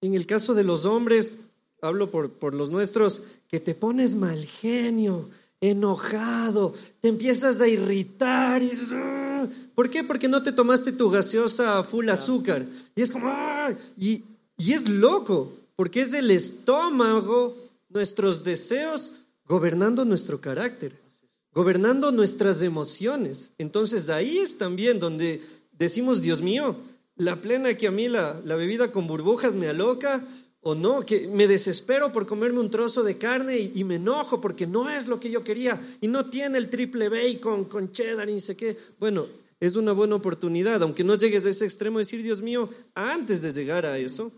[0.03, 1.47] En el caso de los hombres,
[1.81, 5.31] hablo por, por los nuestros, que te pones mal genio,
[5.63, 8.63] enojado, te empiezas a irritar.
[8.63, 9.49] Y, ¡ah!
[9.75, 10.05] ¿Por qué?
[10.05, 12.67] Porque no te tomaste tu gaseosa full azúcar.
[12.95, 13.33] Y es como,
[13.97, 14.23] y,
[14.59, 17.57] y es loco, porque es el estómago,
[17.89, 19.15] nuestros deseos,
[19.47, 20.93] gobernando nuestro carácter,
[21.53, 23.53] gobernando nuestras emociones.
[23.59, 26.77] Entonces ahí es también donde decimos, Dios mío,
[27.17, 30.27] la plena que a mí la, la bebida con burbujas me aloca,
[30.65, 34.41] o no, que me desespero por comerme un trozo de carne y, y me enojo
[34.41, 38.31] porque no es lo que yo quería y no tiene el triple bacon con cheddar
[38.31, 38.77] y no sé qué.
[39.01, 39.27] Bueno,
[39.59, 43.53] es una buena oportunidad, aunque no llegues a ese extremo, decir, Dios mío, antes de
[43.53, 44.31] llegar a eso,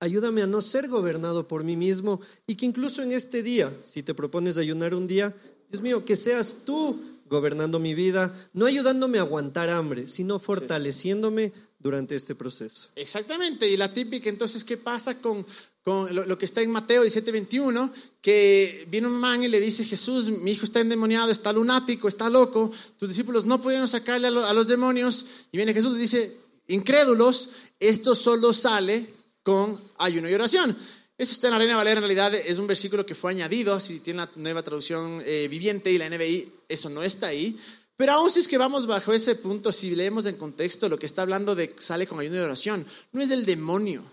[0.00, 4.02] ayúdame a no ser gobernado por mí mismo y que incluso en este día, si
[4.02, 5.34] te propones ayunar un día,
[5.74, 11.52] Dios mío, que seas tú gobernando mi vida, no ayudándome a aguantar hambre, sino fortaleciéndome
[11.78, 12.88] durante este proceso.
[12.96, 15.44] Exactamente, y la típica, entonces, ¿qué pasa con,
[15.82, 17.92] con lo, lo que está en Mateo 17, 21?
[18.22, 22.30] Que viene un man y le dice, Jesús, mi hijo está endemoniado, está lunático, está
[22.30, 26.00] loco, tus discípulos no pudieron sacarle a, lo- a los demonios, y viene Jesús y
[26.00, 26.36] dice,
[26.68, 30.74] incrédulos, esto solo sale con ayuno y oración.
[31.16, 34.00] Eso está en la Reina Valera, en realidad es un versículo que fue añadido, si
[34.00, 37.56] tiene la nueva traducción eh, viviente y la NBI, eso no está ahí.
[37.96, 41.06] Pero aún si es que vamos bajo ese punto, si leemos en contexto lo que
[41.06, 44.04] está hablando de sale con ayuno y oración, no es el demonio.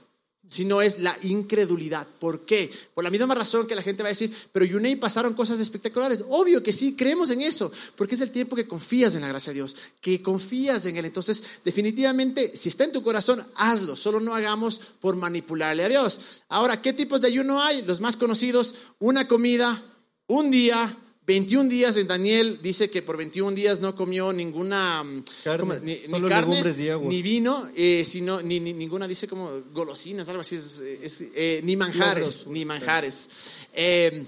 [0.52, 2.06] Sino es la incredulidad.
[2.20, 2.70] ¿Por qué?
[2.94, 6.26] Por la misma razón que la gente va a decir, pero Yunei pasaron cosas espectaculares.
[6.28, 9.52] Obvio que sí, creemos en eso, porque es el tiempo que confías en la gracia
[9.52, 11.06] de Dios, que confías en Él.
[11.06, 13.96] Entonces, definitivamente, si está en tu corazón, hazlo.
[13.96, 16.44] Solo no hagamos por manipularle a Dios.
[16.50, 17.84] Ahora, ¿qué tipos de ayuno hay?
[17.84, 19.82] Los más conocidos, una comida,
[20.28, 25.24] un día, 21 días en Daniel dice que por 21 días no comió ninguna mm,
[25.44, 25.96] carne, ni,
[26.28, 26.64] carne
[27.04, 30.58] ni vino, eh, sino ni, ninguna dice como golosinas, algo así,
[31.36, 33.30] eh, ni manjares, ni manjares.
[33.74, 34.26] Eh,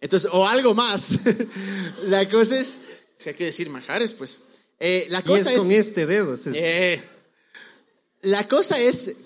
[0.00, 1.20] entonces, o algo más.
[2.06, 2.80] la cosa es,
[3.16, 4.38] si hay que decir manjares, pues.
[5.08, 6.36] la cosa es, con este dedo.
[8.22, 9.16] la cosa es,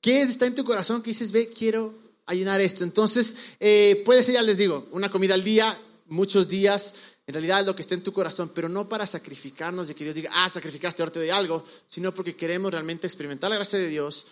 [0.00, 1.92] ¿qué está en tu corazón que dices, ve, quiero
[2.26, 2.84] ayunar esto?
[2.84, 3.56] Entonces,
[4.04, 5.76] puede ser, ya les digo, una comida al día,
[6.08, 9.94] muchos días, en realidad lo que está en tu corazón, pero no para sacrificarnos de
[9.94, 13.56] que Dios diga, ah, sacrificaste, ahora te doy algo, sino porque queremos realmente experimentar la
[13.56, 14.26] gracia de Dios,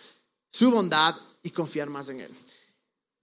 [0.49, 2.31] su bondad y confiar más en Él.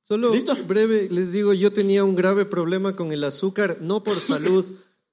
[0.02, 0.54] Solo ¿Listo?
[0.66, 4.64] breve, les digo, yo tenía un grave problema con el azúcar, no por salud,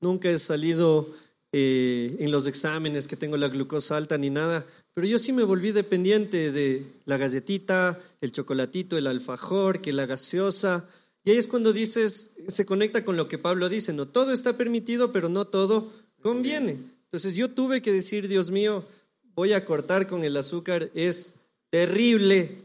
[0.01, 1.09] nunca he salido
[1.51, 5.43] eh, en los exámenes que tengo la glucosa alta ni nada, pero yo sí me
[5.43, 10.87] volví dependiente de la galletita, el chocolatito, el alfajor, que la gaseosa.
[11.23, 14.57] Y ahí es cuando dices, se conecta con lo que Pablo dice, no todo está
[14.57, 16.77] permitido, pero no todo conviene.
[17.03, 18.85] Entonces yo tuve que decir, Dios mío,
[19.35, 21.35] voy a cortar con el azúcar, es
[21.69, 22.57] terrible.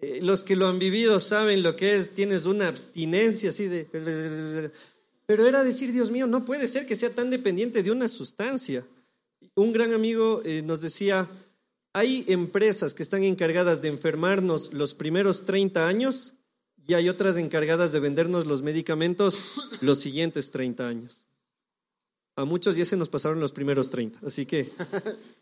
[0.00, 4.70] Eh, los que lo han vivido saben lo que es, tienes una abstinencia así de...
[5.26, 8.84] Pero era decir, Dios mío, no puede ser que sea tan dependiente de una sustancia.
[9.54, 11.28] Un gran amigo eh, nos decía,
[11.94, 16.34] hay empresas que están encargadas de enfermarnos los primeros 30 años
[16.86, 19.42] y hay otras encargadas de vendernos los medicamentos
[19.80, 21.28] los siguientes 30 años.
[22.36, 24.18] A muchos ya se nos pasaron los primeros 30.
[24.26, 24.68] Así que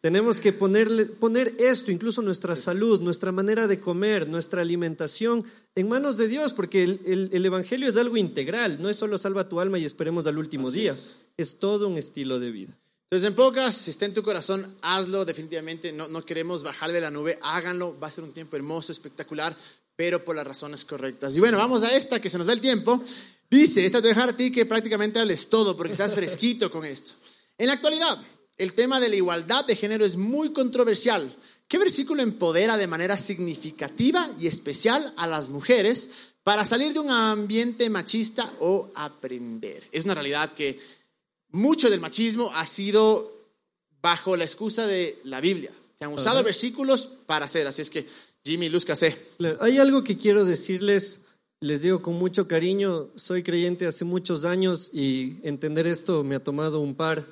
[0.03, 5.43] tenemos que ponerle, poner esto, incluso nuestra salud, nuestra manera de comer, nuestra alimentación,
[5.75, 9.49] en manos de Dios, porque el, el, Evangelio es algo integral, no es solo salva
[9.49, 11.25] tu alma y esperemos al último día, es.
[11.39, 11.59] es.
[11.59, 12.79] todo un estilo de vida.
[13.05, 17.01] Entonces, en pocas, si está en tu corazón, hazlo definitivamente, no, no queremos bajar de
[17.01, 19.57] la nube, háganlo, va a ser un tiempo hermoso, espectacular,
[20.03, 21.37] pero por las razones correctas.
[21.37, 23.01] Y bueno, vamos a esta, que se nos va el tiempo.
[23.49, 27.12] Dice, esta te dejar a ti que prácticamente hables todo, porque estás fresquito con esto.
[27.57, 28.21] En la actualidad,
[28.59, 31.33] el tema de la igualdad de género es muy controversial.
[31.69, 36.11] ¿Qué versículo empodera de manera significativa y especial a las mujeres
[36.43, 39.88] para salir de un ambiente machista o aprender?
[39.93, 40.81] Es una realidad que
[41.51, 43.33] mucho del machismo ha sido
[44.01, 45.71] bajo la excusa de la Biblia.
[46.03, 48.05] Se han usado versículos para hacer, así es que
[48.45, 49.17] Jimmy, lúzcase.
[49.61, 51.27] Hay algo que quiero decirles,
[51.61, 56.43] les digo con mucho cariño, soy creyente hace muchos años y entender esto me ha
[56.43, 57.25] tomado un par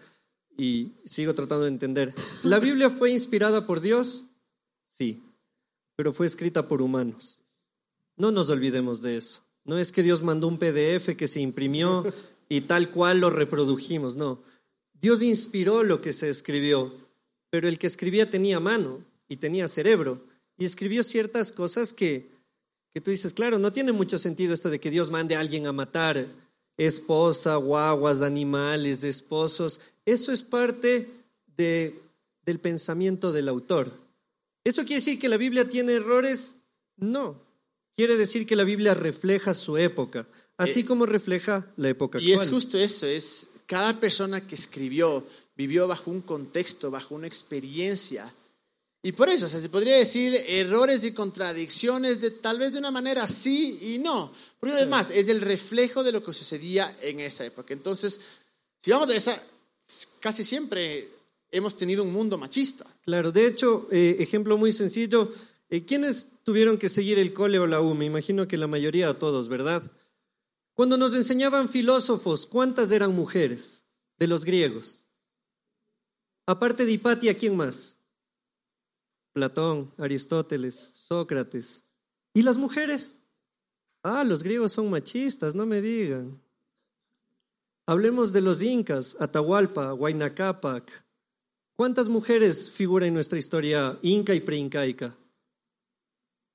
[0.56, 2.14] y sigo tratando de entender.
[2.44, 4.26] ¿La Biblia fue inspirada por Dios?
[4.84, 5.20] Sí,
[5.96, 7.40] pero fue escrita por humanos.
[8.14, 9.40] No nos olvidemos de eso.
[9.64, 12.04] No es que Dios mandó un PDF que se imprimió
[12.48, 14.44] y tal cual lo reprodujimos, no.
[14.92, 16.94] Dios inspiró lo que se escribió,
[17.50, 20.24] pero el que escribía tenía mano y tenía cerebro
[20.56, 22.30] y escribió ciertas cosas que,
[22.92, 25.66] que tú dices, claro, no tiene mucho sentido esto de que Dios mande a alguien
[25.66, 26.26] a matar
[26.76, 29.80] esposa, guaguas, animales, esposos.
[30.06, 31.08] Eso es parte
[31.56, 31.94] de,
[32.44, 33.92] del pensamiento del autor.
[34.64, 36.56] ¿Eso quiere decir que la Biblia tiene errores?
[36.96, 37.40] No.
[37.94, 42.30] Quiere decir que la Biblia refleja su época, así eh, como refleja la época actual.
[42.30, 45.26] Y es justo eso, es cada persona que escribió
[45.60, 48.32] vivió bajo un contexto, bajo una experiencia
[49.02, 52.78] y por eso, o sea, se podría decir errores y contradicciones de tal vez de
[52.78, 54.30] una manera sí y no.
[54.58, 57.72] Porque una vez más, es el reflejo de lo que sucedía en esa época.
[57.72, 58.20] Entonces,
[58.78, 59.42] si vamos a esa,
[60.20, 61.08] casi siempre
[61.50, 62.84] hemos tenido un mundo machista.
[63.04, 65.32] Claro, de hecho, eh, ejemplo muy sencillo,
[65.70, 67.94] eh, ¿quiénes tuvieron que seguir el cole o la U?
[67.94, 69.82] Me imagino que la mayoría a todos, ¿verdad?
[70.74, 73.84] Cuando nos enseñaban filósofos, ¿cuántas eran mujeres
[74.18, 75.04] de los griegos?
[76.46, 77.98] Aparte de Hipatia, ¿quién más?
[79.32, 81.84] Platón, Aristóteles, Sócrates.
[82.34, 83.20] ¿Y las mujeres?
[84.02, 86.40] Ah, los griegos son machistas, no me digan.
[87.86, 91.04] Hablemos de los incas, Atahualpa, Huayna Capac.
[91.76, 95.14] ¿Cuántas mujeres figuran en nuestra historia inca y preincaica?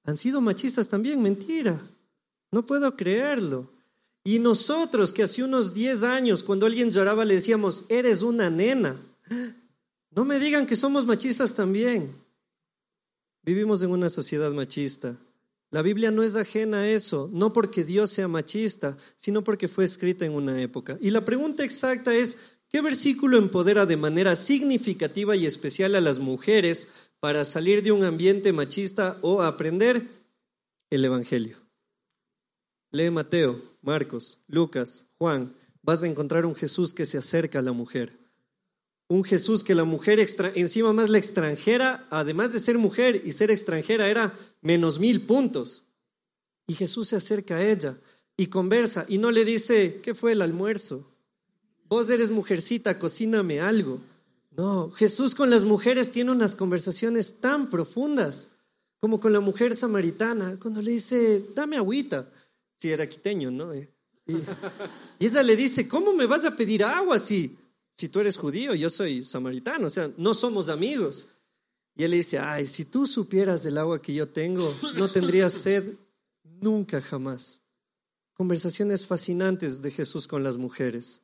[0.06, 1.82] Han sido machistas también, mentira.
[2.52, 3.70] No puedo creerlo.
[4.24, 8.96] Y nosotros que hace unos 10 años, cuando alguien lloraba, le decíamos, eres una nena.
[10.16, 12.16] No me digan que somos machistas también.
[13.44, 15.18] Vivimos en una sociedad machista.
[15.70, 19.84] La Biblia no es ajena a eso, no porque Dios sea machista, sino porque fue
[19.84, 20.98] escrita en una época.
[21.02, 26.20] Y la pregunta exacta es, ¿qué versículo empodera de manera significativa y especial a las
[26.20, 30.16] mujeres para salir de un ambiente machista o aprender?
[30.90, 31.58] el Evangelio.
[32.92, 37.74] Lee Mateo, Marcos, Lucas, Juan, vas a encontrar un Jesús que se acerca a la
[37.74, 38.25] mujer.
[39.08, 43.34] Un Jesús que la mujer, extra, encima más la extranjera, además de ser mujer y
[43.34, 45.84] ser extranjera, era menos mil puntos.
[46.68, 47.98] Y Jesús se acerca a ella
[48.38, 51.12] y conversa y no le dice, ¿qué fue el almuerzo?
[51.88, 54.02] Vos eres mujercita, cocíname algo.
[54.58, 58.52] No, Jesús con las mujeres tiene unas conversaciones tan profundas
[59.00, 62.28] como con la mujer samaritana, cuando le dice, dame agüita,
[62.76, 63.76] si era quiteño, ¿no?
[63.76, 63.88] Y,
[65.20, 67.56] y ella le dice, ¿cómo me vas a pedir agua si,
[67.96, 69.88] si tú eres judío, yo soy samaritano?
[69.88, 71.30] O sea, no somos amigos.
[71.96, 75.54] Y él le dice, ay, si tú supieras del agua que yo tengo, no tendrías
[75.54, 75.94] sed
[76.44, 77.64] nunca jamás.
[78.34, 81.22] Conversaciones fascinantes de Jesús con las mujeres.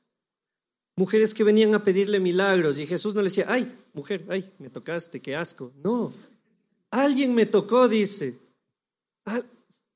[0.96, 4.70] Mujeres que venían a pedirle milagros y Jesús no le decía, ay, mujer, ay, me
[4.70, 5.74] tocaste, qué asco.
[5.84, 6.14] No,
[6.90, 8.40] alguien me tocó, dice.
[9.26, 9.42] Ah,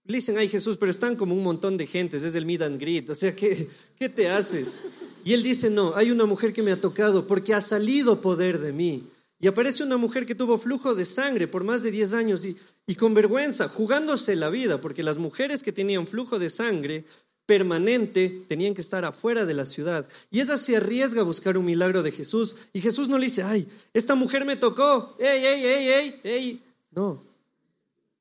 [0.03, 2.79] le dicen, ay Jesús, pero están como un montón de gentes, es el meet and
[2.79, 4.81] greet, o sea, ¿qué, ¿qué te haces?
[5.25, 8.59] Y él dice, no, hay una mujer que me ha tocado porque ha salido poder
[8.59, 9.09] de mí.
[9.39, 12.55] Y aparece una mujer que tuvo flujo de sangre por más de 10 años y,
[12.85, 17.05] y con vergüenza, jugándose la vida, porque las mujeres que tenían flujo de sangre
[17.47, 20.07] permanente tenían que estar afuera de la ciudad.
[20.29, 22.57] Y ella se arriesga a buscar un milagro de Jesús.
[22.71, 25.17] Y Jesús no le dice, ay, esta mujer me tocó.
[25.17, 26.63] Ey, ey, ey, ey, ey.
[26.91, 27.23] No,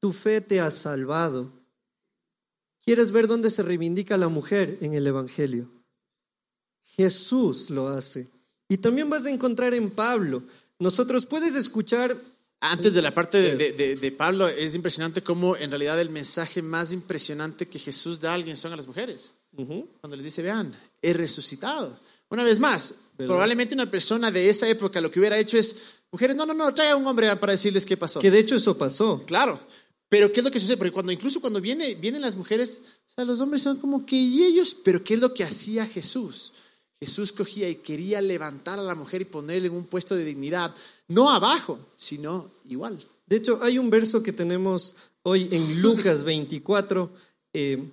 [0.01, 1.53] tu fe te ha salvado.
[2.83, 5.69] ¿Quieres ver dónde se reivindica la mujer en el Evangelio?
[6.97, 8.29] Jesús lo hace.
[8.69, 10.43] Y también vas a encontrar en Pablo.
[10.79, 12.17] Nosotros puedes escuchar
[12.61, 17.69] antes de la parte de, Pablo, es impresionante cómo en realidad el mensaje más impresionante
[17.69, 19.35] que Jesús da a alguien son a las mujeres.
[19.55, 21.99] Cuando les dice, vean, he resucitado.
[22.31, 26.35] Una vez más, probablemente una persona de esa época lo que hubiera hecho es, mujeres,
[26.37, 28.19] no, no, no, trae a un hombre para decirles qué pasó.
[28.21, 29.23] Que de hecho eso pasó.
[29.27, 29.61] Claro.
[30.09, 30.79] Pero ¿qué es lo que sucede?
[30.79, 34.17] Porque cuando incluso cuando viene, vienen las mujeres, o sea, los hombres son como que,
[34.17, 34.75] ¿y ellos?
[34.83, 36.53] Pero ¿qué es lo que hacía Jesús?
[37.05, 40.75] Jesús cogía y quería levantar a la mujer y ponerle en un puesto de dignidad,
[41.09, 42.99] no abajo, sino igual.
[43.27, 47.11] De hecho, hay un verso que tenemos hoy en Lucas 24.
[47.53, 47.91] Eh,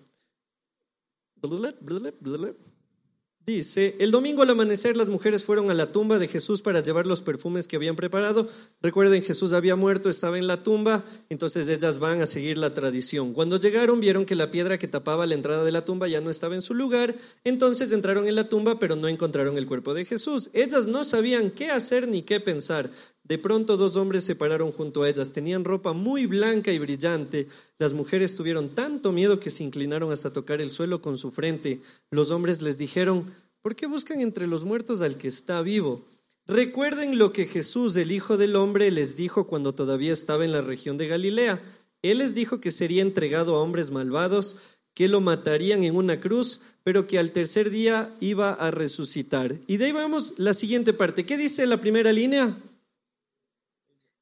[3.43, 7.08] Dice, el domingo al amanecer las mujeres fueron a la tumba de Jesús para llevar
[7.08, 8.47] los perfumes que habían preparado.
[8.84, 13.34] Recuerden, Jesús había muerto, estaba en la tumba, entonces ellas van a seguir la tradición.
[13.34, 16.30] Cuando llegaron vieron que la piedra que tapaba la entrada de la tumba ya no
[16.30, 20.06] estaba en su lugar, entonces entraron en la tumba pero no encontraron el cuerpo de
[20.06, 20.51] Jesús.
[20.54, 22.91] Ellas no sabían qué hacer ni qué pensar.
[23.32, 27.48] De pronto dos hombres se pararon junto a ellas, tenían ropa muy blanca y brillante.
[27.80, 31.80] Las mujeres tuvieron tanto miedo que se inclinaron hasta tocar el suelo con su frente.
[32.10, 33.26] Los hombres les dijeron,
[33.62, 36.04] ¿por qué buscan entre los muertos al que está vivo?
[36.46, 40.60] Recuerden lo que Jesús, el Hijo del Hombre, les dijo cuando todavía estaba en la
[40.60, 41.62] región de Galilea.
[42.02, 44.58] Él les dijo que sería entregado a hombres malvados,
[44.94, 49.56] que lo matarían en una cruz, pero que al tercer día iba a resucitar.
[49.67, 51.26] Y de ahí vamos la siguiente parte.
[51.26, 52.58] ¿Qué dice la primera línea?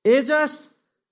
[0.04, 0.72] Ellas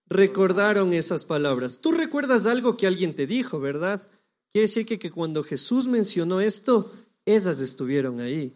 [0.09, 1.79] recordaron esas palabras.
[1.79, 4.07] Tú recuerdas algo que alguien te dijo, ¿verdad?
[4.51, 6.91] Quiere decir que, que cuando Jesús mencionó esto,
[7.25, 8.55] ellas estuvieron ahí.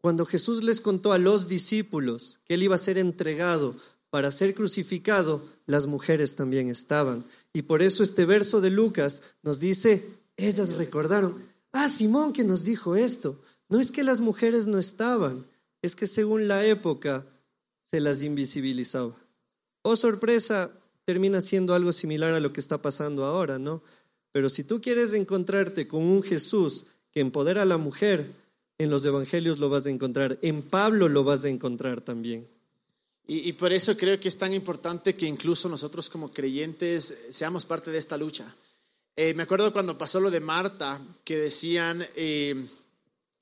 [0.00, 3.74] Cuando Jesús les contó a los discípulos que él iba a ser entregado
[4.10, 7.24] para ser crucificado, las mujeres también estaban.
[7.52, 12.64] Y por eso este verso de Lucas nos dice, ellas recordaron, ah, Simón que nos
[12.64, 13.40] dijo esto.
[13.68, 15.44] No es que las mujeres no estaban,
[15.82, 17.26] es que según la época
[17.88, 19.14] se las invisibilizaba.
[19.82, 20.72] Oh, sorpresa,
[21.04, 23.82] termina siendo algo similar a lo que está pasando ahora, ¿no?
[24.32, 28.28] Pero si tú quieres encontrarte con un Jesús que empodera a la mujer,
[28.78, 32.48] en los evangelios lo vas a encontrar, en Pablo lo vas a encontrar también.
[33.28, 37.90] Y, por eso creo que es tan importante que incluso nosotros como creyentes seamos parte
[37.90, 38.44] de esta lucha.
[39.16, 42.54] Eh, me acuerdo cuando pasó lo de Marta, que decían, eh,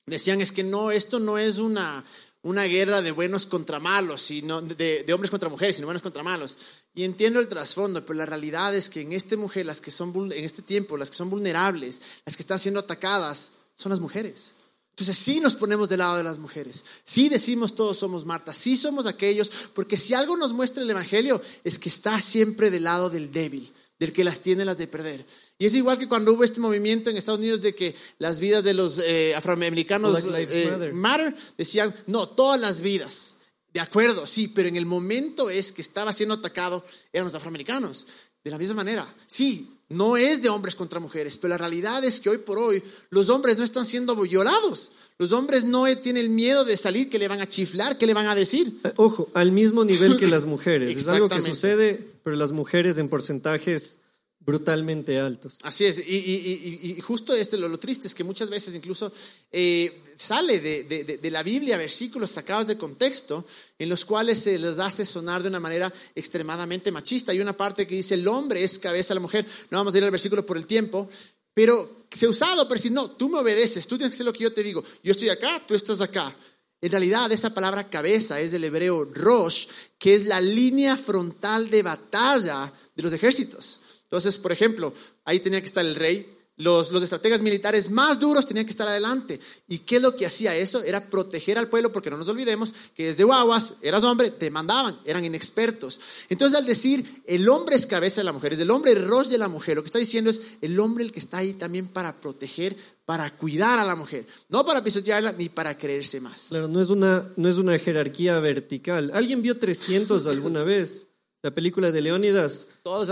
[0.07, 2.03] decían es que no, esto no es una,
[2.45, 6.57] una guerra de buenos contra malos, sino de, hombres contra mujeres, sino buenos contra malos.
[6.93, 10.31] Y entiendo el trasfondo, pero la realidad es que en este mujer, las que son
[10.31, 14.57] en este tiempo, las que son vulnerables, las que están siendo atacadas, son las mujeres.
[14.91, 18.77] Entonces sí nos ponemos del lado de las mujeres, sí decimos todos somos Marta, sí
[18.77, 23.09] somos aquellos, porque si algo nos muestra el Evangelio es que está siempre del lado
[23.09, 25.25] del débil, del que las tiene las de perder.
[25.57, 28.63] Y es igual que cuando hubo este movimiento en Estados Unidos de que las vidas
[28.63, 31.35] de los eh, afroamericanos eh, matter.
[31.57, 33.35] decían, no, todas las vidas.
[33.73, 38.07] De acuerdo, sí, pero en el momento es que estaba siendo atacado eran los afroamericanos.
[38.45, 42.21] De la misma manera, sí, no es de hombres contra mujeres, pero la realidad es
[42.21, 44.91] que hoy por hoy los hombres no están siendo violados.
[45.17, 48.27] Los hombres no tienen miedo de salir, que le van a chiflar, que le van
[48.27, 48.71] a decir.
[48.83, 50.95] Eh, ojo, al mismo nivel que las mujeres.
[50.95, 53.97] es algo que sucede, pero las mujeres en porcentajes
[54.45, 55.59] brutalmente altos.
[55.63, 59.11] Así es, y, justo este, lo, lo, triste es que muchas veces incluso
[59.51, 63.45] eh, sale de, de, de, la Biblia versículos sacados de contexto
[63.79, 67.31] en los cuales se les hace sonar de una manera extremadamente machista.
[67.31, 69.97] Hay una parte que dice el hombre es cabeza de la mujer, no vamos a
[69.97, 71.09] ir al versículo por el tiempo,
[71.53, 74.33] pero se ha usado para decir, no, tú me obedeces, tú tienes que hacer lo
[74.33, 76.33] que yo te digo, yo estoy acá, tú estás acá.
[76.81, 81.81] En realidad esa palabra cabeza es del hebreo rosh, que es la línea frontal de
[81.81, 83.79] batalla de los ejércitos.
[84.05, 84.93] Entonces, por ejemplo,
[85.25, 88.87] ahí tenía que estar el rey, los, los, estrategas militares más duros tenían que estar
[88.87, 89.39] adelante.
[89.67, 90.81] ¿Y qué es lo que hacía eso?
[90.83, 94.97] Era proteger al pueblo, porque no nos olvidemos que desde guaguas, eras hombre, te mandaban,
[95.03, 95.99] eran inexpertos.
[96.29, 99.39] Entonces, al decir el hombre es cabeza de la mujer, es el hombre rostro de
[99.39, 102.21] la mujer, lo que está diciendo es el hombre el que está ahí también para
[102.21, 106.47] proteger, para cuidar a la mujer, no para pisotearla ni para creerse más.
[106.49, 109.11] Claro, no es una, no es una jerarquía vertical.
[109.13, 111.07] ¿Alguien vio 300 alguna vez?
[111.45, 112.69] La película de Leónidas.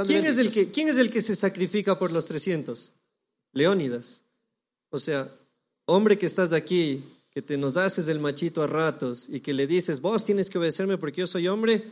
[0.08, 2.92] ¿Quién es, el que, ¿Quién es el que se sacrifica por los 300?
[3.52, 4.24] Leónidas.
[4.90, 5.30] O sea,
[5.86, 9.68] hombre que estás aquí, que te nos haces el machito a ratos y que le
[9.68, 11.84] dices, vos tienes que obedecerme porque yo soy hombre,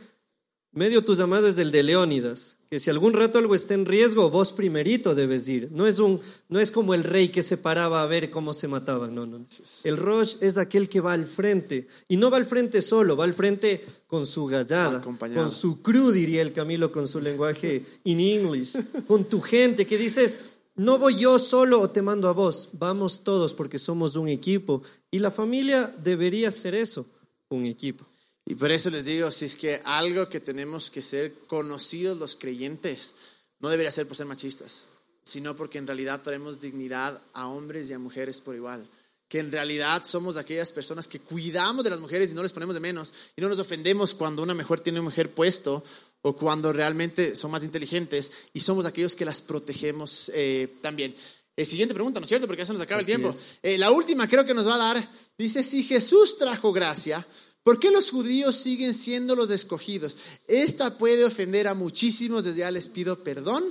[0.72, 4.30] medio tu llamado es del de Leónidas, que si algún rato algo está en riesgo,
[4.30, 5.70] vos primerito debes ir.
[5.72, 8.68] No es, un, no es como el rey que se paraba a ver cómo se
[8.68, 9.44] mataban, no, no.
[9.84, 13.24] El Rosh es aquel que va al frente, y no va al frente solo, va
[13.24, 18.20] al frente con su gallada, con su crew, diría el Camilo con su lenguaje in
[18.20, 20.38] English, con tu gente que dices,
[20.74, 24.82] no voy yo solo o te mando a vos, vamos todos porque somos un equipo.
[25.10, 27.04] Y la familia debería ser eso,
[27.50, 28.06] un equipo.
[28.44, 32.34] Y por eso les digo, si es que algo que tenemos que ser conocidos los
[32.36, 33.16] creyentes,
[33.60, 34.88] no debería ser por ser machistas,
[35.24, 38.86] sino porque en realidad traemos dignidad a hombres y a mujeres por igual.
[39.28, 42.74] Que en realidad somos aquellas personas que cuidamos de las mujeres y no les ponemos
[42.74, 45.82] de menos y no nos ofendemos cuando una mujer tiene una mujer puesto
[46.20, 51.14] o cuando realmente son más inteligentes y somos aquellos que las protegemos eh, también.
[51.56, 52.46] Eh, siguiente pregunta, ¿no es cierto?
[52.46, 53.34] Porque ya se nos acaba el tiempo.
[53.62, 57.26] Eh, la última creo que nos va a dar, dice, si Jesús trajo gracia,
[57.62, 60.18] ¿Por qué los judíos siguen siendo los escogidos?
[60.48, 63.64] Esta puede ofender a muchísimos, desde ya les pido perdón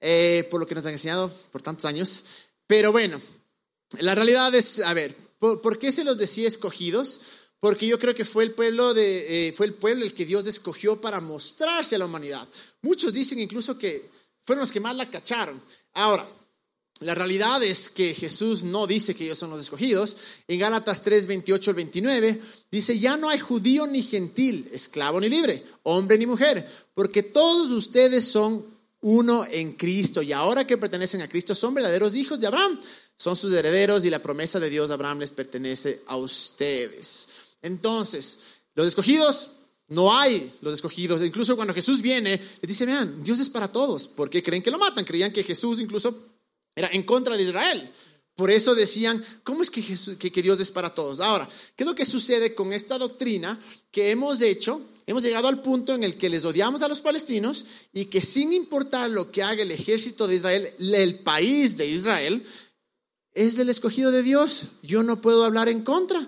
[0.00, 2.24] eh, por lo que nos han enseñado por tantos años.
[2.66, 3.20] Pero bueno,
[3.98, 7.20] la realidad es, a ver, ¿por, qué se los decía escogidos?
[7.58, 10.46] Porque yo creo que fue el pueblo de, eh, fue el pueblo el que Dios
[10.46, 12.48] escogió para mostrarse a la humanidad.
[12.80, 14.08] Muchos dicen incluso que
[14.42, 15.60] fueron los que más la cacharon.
[15.92, 16.26] Ahora,
[17.00, 20.16] la realidad es que Jesús no dice que ellos son los escogidos.
[20.48, 25.30] En Gálatas 3, 28 al 29 dice, ya no hay judío ni gentil, esclavo ni
[25.30, 28.66] libre, hombre ni mujer, porque todos ustedes son
[29.00, 32.78] uno en Cristo y ahora que pertenecen a Cristo son verdaderos hijos de Abraham,
[33.16, 37.28] son sus herederos y la promesa de Dios de Abraham les pertenece a ustedes.
[37.62, 38.38] Entonces,
[38.74, 39.52] los escogidos,
[39.88, 41.22] no hay los escogidos.
[41.22, 44.06] Incluso cuando Jesús viene, les dice, vean, Dios es para todos.
[44.06, 45.04] ¿Por qué creen que lo matan?
[45.04, 46.29] Creían que Jesús incluso
[46.74, 47.90] era en contra de Israel.
[48.34, 49.82] Por eso decían, ¿cómo es que,
[50.30, 51.20] que, Dios es para todos?
[51.20, 54.80] Ahora, ¿qué es lo que sucede con esta doctrina que hemos hecho?
[55.06, 58.52] Hemos llegado al punto en el que les odiamos a los palestinos y que sin
[58.52, 62.42] importar lo que haga el ejército de Israel, el país de Israel,
[63.32, 64.68] es el escogido de Dios.
[64.82, 66.26] Yo no puedo hablar en contra,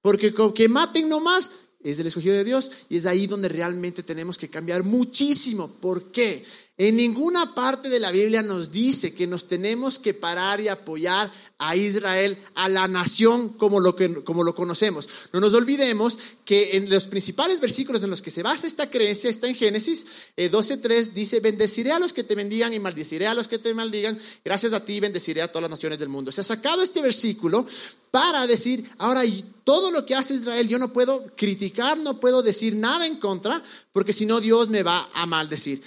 [0.00, 1.50] porque que maten nomás
[1.84, 5.68] es el escogido de Dios y es ahí donde realmente tenemos que cambiar muchísimo.
[5.80, 6.44] ¿Por qué?
[6.82, 11.30] En ninguna parte de la Biblia nos dice que nos tenemos que parar y apoyar
[11.58, 15.08] a Israel, a la nación como lo, que, como lo conocemos.
[15.32, 19.30] No nos olvidemos que en los principales versículos en los que se basa esta creencia
[19.30, 23.34] está en Génesis 12.3, eh, dice, bendeciré a los que te bendigan y maldeciré a
[23.34, 26.32] los que te maldigan, gracias a ti bendeciré a todas las naciones del mundo.
[26.32, 27.64] Se ha sacado este versículo
[28.10, 29.22] para decir, ahora
[29.62, 33.62] todo lo que hace Israel yo no puedo criticar, no puedo decir nada en contra,
[33.92, 35.80] porque si no Dios me va a maldecir.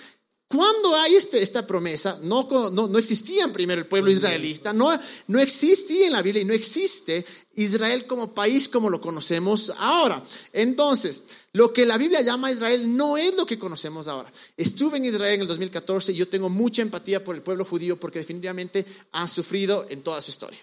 [0.48, 6.06] Cuando hay este, esta promesa, no, no, existía primero el pueblo israelita, no, no existía
[6.06, 10.22] en la Biblia y no existe Israel como país como lo conocemos ahora.
[10.54, 14.32] Entonces, lo que la Biblia llama Israel no es lo que conocemos ahora.
[14.56, 18.00] Estuve en Israel en el 2014 y yo tengo mucha empatía por el pueblo judío
[18.00, 20.60] porque definitivamente han sufrido en toda su historia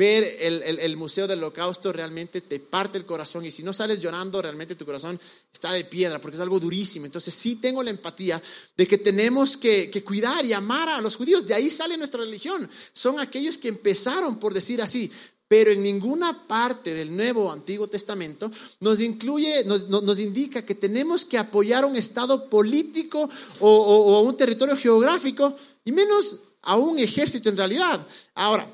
[0.00, 4.40] ver el, Museo del Holocausto realmente te parte el corazón y si no sales llorando,
[4.40, 5.20] realmente tu corazón
[5.52, 7.04] está de piedra porque es algo durísimo.
[7.04, 8.42] Entonces sí tengo la empatía
[8.78, 11.46] de que tenemos que, que cuidar y amar a los judíos.
[11.46, 12.66] De ahí sale nuestra religión.
[12.94, 15.12] Son aquellos que empezaron por decir así,
[15.46, 21.26] pero en ninguna parte del Nuevo o Antiguo Testamento nos incluye, nos, indica que tenemos
[21.26, 23.28] que apoyar un estado político
[23.58, 28.06] o, o, a un territorio geográfico y menos a un ejército en realidad.
[28.34, 28.66] Ahora,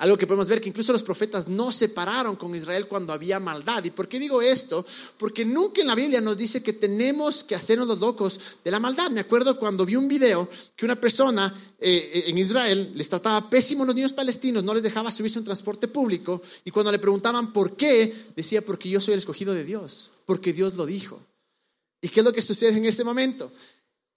[0.00, 3.38] Algo que podemos ver que incluso los profetas no se pararon con Israel cuando había
[3.38, 3.84] maldad.
[3.84, 4.84] ¿Y por qué digo esto?
[5.18, 8.80] Porque nunca en la Biblia nos dice que tenemos que hacernos los locos de la
[8.80, 9.10] maldad.
[9.10, 13.82] Me acuerdo cuando vi un video que una persona eh, en Israel les trataba pésimo
[13.82, 17.52] a los niños palestinos, no les dejaba subirse en transporte público y cuando le preguntaban
[17.52, 21.20] por qué, decía porque yo soy el escogido de Dios, porque Dios lo dijo.
[22.00, 23.52] ¿Y qué es lo que sucede en este momento?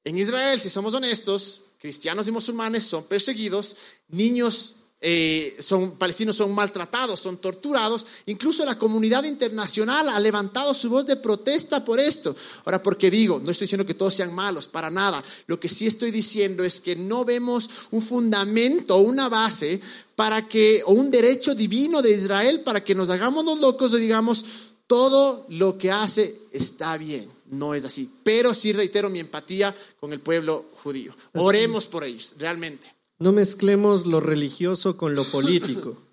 [0.05, 3.75] En Israel, si somos honestos, cristianos y musulmanes son perseguidos,
[4.07, 4.75] niños
[5.05, 8.05] eh, son, palestinos son maltratados, son torturados.
[8.25, 12.33] Incluso la comunidad internacional ha levantado su voz de protesta por esto.
[12.63, 15.21] Ahora, porque digo, no estoy diciendo que todos sean malos, para nada.
[15.47, 19.81] Lo que sí estoy diciendo es que no vemos un fundamento, una base
[20.15, 23.97] para que, o un derecho divino de Israel para que nos hagamos los locos y
[23.97, 24.45] digamos,
[24.87, 27.29] todo lo que hace está bien.
[27.49, 28.09] No es así.
[28.23, 31.13] Pero sí reitero mi empatía con el pueblo judío.
[31.33, 33.02] Oremos por ellos, realmente.
[33.23, 35.97] No mezclemos lo religioso con lo político.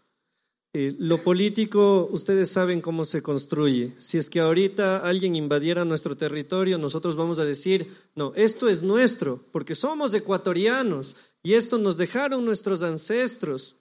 [0.72, 3.92] Eh, lo político, ustedes saben cómo se construye.
[3.98, 8.80] Si es que ahorita alguien invadiera nuestro territorio, nosotros vamos a decir, no, esto es
[8.80, 13.78] nuestro, porque somos ecuatorianos y esto nos dejaron nuestros ancestros.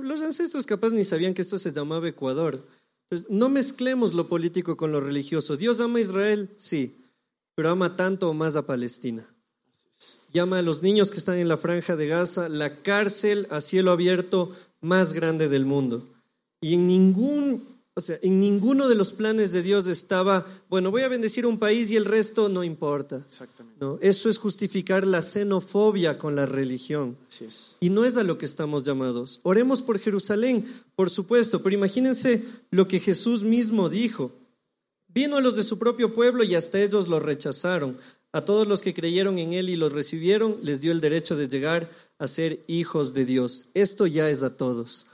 [0.00, 2.64] Los ancestros capaz ni sabían que esto se llamaba Ecuador.
[3.10, 5.56] Entonces, no mezclemos lo político con lo religioso.
[5.56, 7.04] Dios ama a Israel, sí,
[7.56, 9.28] pero ama tanto o más a Palestina
[10.32, 13.92] llama a los niños que están en la franja de Gaza la cárcel a cielo
[13.92, 16.08] abierto más grande del mundo.
[16.60, 17.64] Y en ningún,
[17.94, 21.58] o sea, en ninguno de los planes de Dios estaba, bueno, voy a bendecir un
[21.58, 23.16] país y el resto no importa.
[23.16, 23.78] Exactamente.
[23.80, 27.16] No, eso es justificar la xenofobia con la religión.
[27.28, 27.76] Así es.
[27.80, 29.40] Y no es a lo que estamos llamados.
[29.42, 30.64] Oremos por Jerusalén,
[30.94, 34.32] por supuesto, pero imagínense lo que Jesús mismo dijo.
[35.08, 37.96] Vino a los de su propio pueblo y hasta ellos lo rechazaron.
[38.32, 41.48] A todos los que creyeron en Él y los recibieron, les dio el derecho de
[41.48, 43.68] llegar a ser hijos de Dios.
[43.74, 45.06] Esto ya es a todos.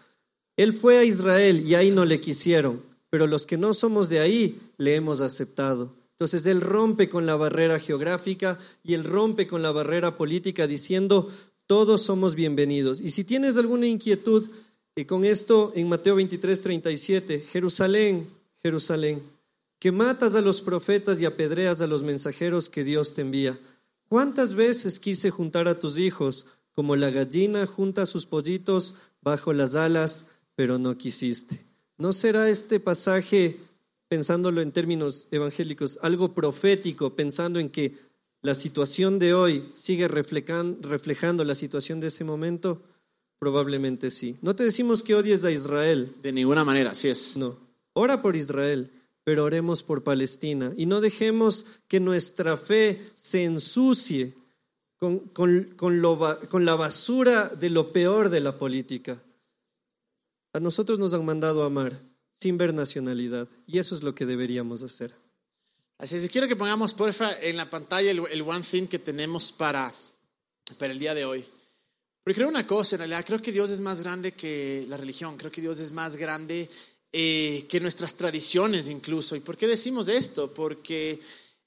[0.56, 4.20] Él fue a Israel y ahí no le quisieron, pero los que no somos de
[4.20, 5.92] ahí le hemos aceptado.
[6.12, 11.28] Entonces Él rompe con la barrera geográfica y Él rompe con la barrera política diciendo,
[11.66, 13.00] todos somos bienvenidos.
[13.00, 14.48] Y si tienes alguna inquietud
[14.96, 18.26] eh, con esto, en Mateo 23, 37, Jerusalén,
[18.62, 19.22] Jerusalén
[19.78, 23.58] que matas a los profetas y apedreas a los mensajeros que Dios te envía.
[24.08, 29.74] ¿Cuántas veces quise juntar a tus hijos como la gallina junta sus pollitos bajo las
[29.76, 31.64] alas, pero no quisiste?
[31.96, 33.56] ¿No será este pasaje,
[34.08, 37.96] pensándolo en términos evangélicos, algo profético, pensando en que
[38.40, 42.82] la situación de hoy sigue reflejando la situación de ese momento?
[43.38, 44.38] Probablemente sí.
[44.42, 46.12] No te decimos que odies a Israel.
[46.22, 47.36] De ninguna manera, así es.
[47.36, 47.56] No.
[47.92, 48.90] Ora por Israel
[49.28, 54.32] pero oremos por Palestina y no dejemos que nuestra fe se ensucie
[54.96, 55.18] con,
[55.76, 59.22] con, la basura de lo peor de la política.
[60.54, 61.92] A nosotros nos han mandado amar
[62.30, 65.12] sin ver nacionalidad y eso es lo que deberíamos hacer.
[65.98, 69.52] Así es, quiero que pongamos porfa en la pantalla el, el one thing que tenemos
[69.52, 69.92] para,
[70.78, 71.44] para el día de hoy.
[72.24, 75.36] Porque creo una cosa, en realidad, creo que Dios es más grande que la religión,
[75.36, 76.70] creo que Dios es más grande
[77.12, 79.34] eh, que nuestras tradiciones incluso.
[79.34, 80.52] ¿Y por qué decimos esto?
[80.52, 81.18] Porque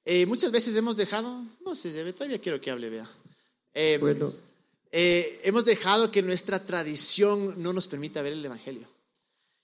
[0.06, 3.10] eh, muchas veces hemos dejado, no sé, todavía quiero que hable, vea.
[3.74, 4.32] Eh, bueno.
[4.92, 8.88] hemos dejado que nuestra tradición no nos permita ver el Evangelio.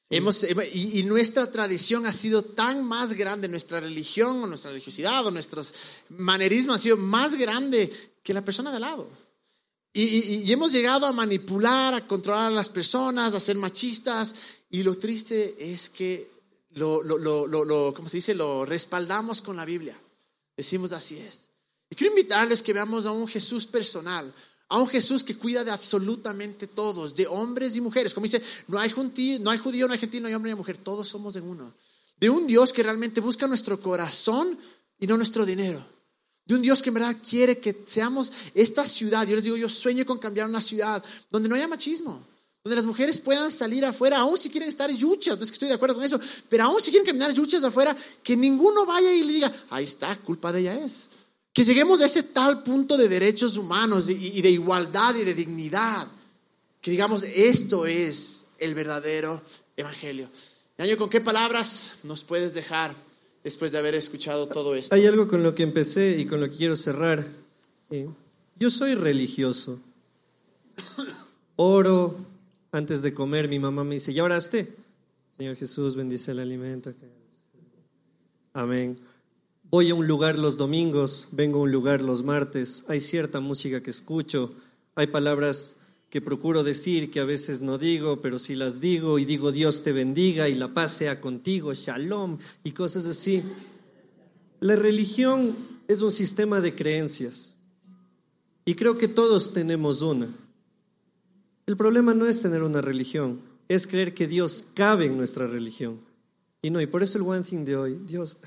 [0.10, 5.26] Hemos, y, y, nuestra tradición ha sido tan más grande, nuestra religión o nuestra religiosidad
[5.28, 5.74] o nuestros
[6.10, 7.92] manerismos ha sido más grande
[8.24, 9.10] que la persona de al lado.
[10.00, 14.36] Y, hemos llegado a manipular, a controlar a las personas, a ser machistas.
[14.70, 16.30] Y lo triste es que
[16.76, 17.18] lo, lo,
[17.48, 18.36] lo, ¿cómo se dice?
[18.36, 20.00] Lo respaldamos con la Biblia.
[20.56, 21.50] Decimos así es.
[21.90, 24.32] Y quiero invitarles que veamos a un Jesús personal,
[24.70, 28.14] a un Jesús que cuida de absolutamente todos, de hombres y mujeres.
[28.14, 30.58] Como dice, no hay, judío, no hay judío, no hay gentil, no hay hombre ni
[30.58, 31.74] mujer, todos somos de uno.
[32.20, 34.60] De un Dios que realmente busca nuestro corazón
[35.00, 35.97] y no nuestro dinero
[36.48, 39.28] de un Dios que en verdad quiere que seamos esta ciudad.
[39.28, 42.26] Yo les digo, yo sueño con cambiar una ciudad donde no haya machismo,
[42.64, 45.68] donde las mujeres puedan salir afuera, aún si quieren estar yuchas, no es que estoy
[45.68, 46.20] de acuerdo con eso,
[46.50, 50.16] pero aún si quieren caminar yuchas afuera, que ninguno vaya y le diga, ahí está,
[50.18, 51.10] culpa de ella es.
[51.54, 56.08] Que lleguemos a ese tal punto de derechos humanos y de igualdad y de dignidad,
[56.82, 59.42] que digamos, esto es el verdadero
[59.76, 60.30] evangelio.
[60.78, 62.96] Año, ¿con qué palabras nos puedes dejar?
[63.48, 64.94] Después de haber escuchado todo esto.
[64.94, 67.26] Hay algo con lo que empecé y con lo que quiero cerrar.
[67.90, 68.10] Eh,
[68.58, 69.80] yo soy religioso.
[71.56, 72.18] Oro
[72.74, 73.48] antes de comer.
[73.48, 74.74] Mi mamá me dice, ¿ya oraste?
[75.38, 76.92] Señor Jesús, bendice el alimento.
[78.52, 79.00] Amén.
[79.70, 82.84] Voy a un lugar los domingos, vengo a un lugar los martes.
[82.90, 84.56] Hay cierta música que escucho,
[84.94, 85.78] hay palabras
[86.18, 89.84] que procuro decir, que a veces no digo, pero sí las digo, y digo Dios
[89.84, 93.44] te bendiga y la paz sea contigo, shalom, y cosas así.
[94.60, 95.56] La religión
[95.88, 97.58] es un sistema de creencias,
[98.66, 100.28] y creo que todos tenemos una.
[101.68, 106.00] El problema no es tener una religión, es creer que Dios cabe en nuestra religión.
[106.64, 108.38] Y no, y por eso el one thing de hoy, Dios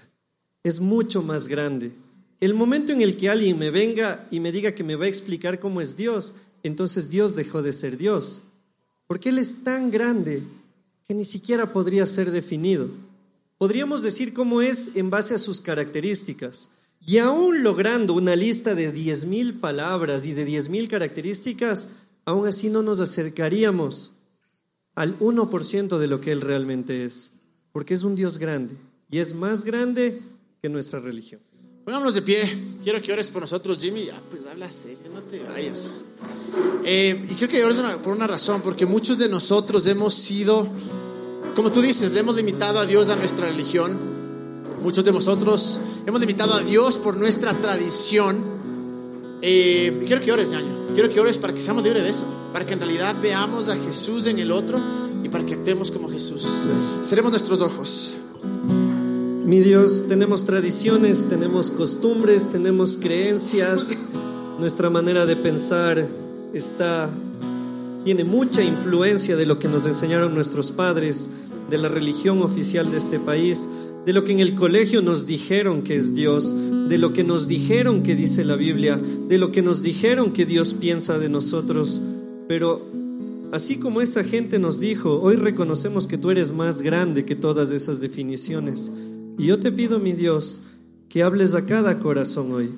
[0.64, 1.92] es mucho más grande.
[2.40, 5.08] El momento en el que alguien me venga y me diga que me va a
[5.08, 8.42] explicar cómo es Dios, entonces Dios dejó de ser Dios.
[9.06, 10.42] Porque Él es tan grande
[11.06, 12.88] que ni siquiera podría ser definido.
[13.58, 16.70] Podríamos decir cómo es en base a sus características.
[17.04, 21.90] Y aún logrando una lista de 10.000 palabras y de 10.000 características,
[22.24, 24.12] aún así no nos acercaríamos
[24.94, 27.32] al 1% de lo que Él realmente es.
[27.72, 28.74] Porque es un Dios grande
[29.10, 30.20] y es más grande
[30.62, 31.40] que nuestra religión.
[31.84, 32.42] Pongámonos de pie.
[32.84, 34.08] Quiero que ores por nosotros, Jimmy.
[34.10, 35.90] Ah, pues habla serio, no te vayas.
[36.84, 40.66] Eh, y quiero que ores por una razón, porque muchos de nosotros hemos sido,
[41.54, 43.96] como tú dices, le hemos limitado a Dios a nuestra religión.
[44.82, 48.38] Muchos de nosotros hemos limitado a Dios por nuestra tradición.
[49.42, 50.80] Eh, quiero que ores, ñaño.
[50.94, 53.76] Quiero que ores para que seamos libres de eso, para que en realidad veamos a
[53.76, 54.78] Jesús en el otro
[55.22, 56.66] y para que actuemos como Jesús.
[57.02, 58.14] Seremos nuestros ojos.
[59.44, 64.10] Mi Dios, tenemos tradiciones, tenemos costumbres, tenemos creencias,
[64.60, 66.06] nuestra manera de pensar
[66.52, 67.08] está
[68.04, 71.30] tiene mucha influencia de lo que nos enseñaron nuestros padres,
[71.70, 73.68] de la religión oficial de este país,
[74.04, 76.54] de lo que en el colegio nos dijeron que es Dios,
[76.88, 80.46] de lo que nos dijeron que dice la Biblia, de lo que nos dijeron que
[80.46, 82.02] Dios piensa de nosotros.
[82.48, 82.82] Pero
[83.52, 87.70] así como esa gente nos dijo, hoy reconocemos que tú eres más grande que todas
[87.70, 88.92] esas definiciones.
[89.38, 90.60] Y yo te pido, mi Dios,
[91.08, 92.70] que hables a cada corazón hoy,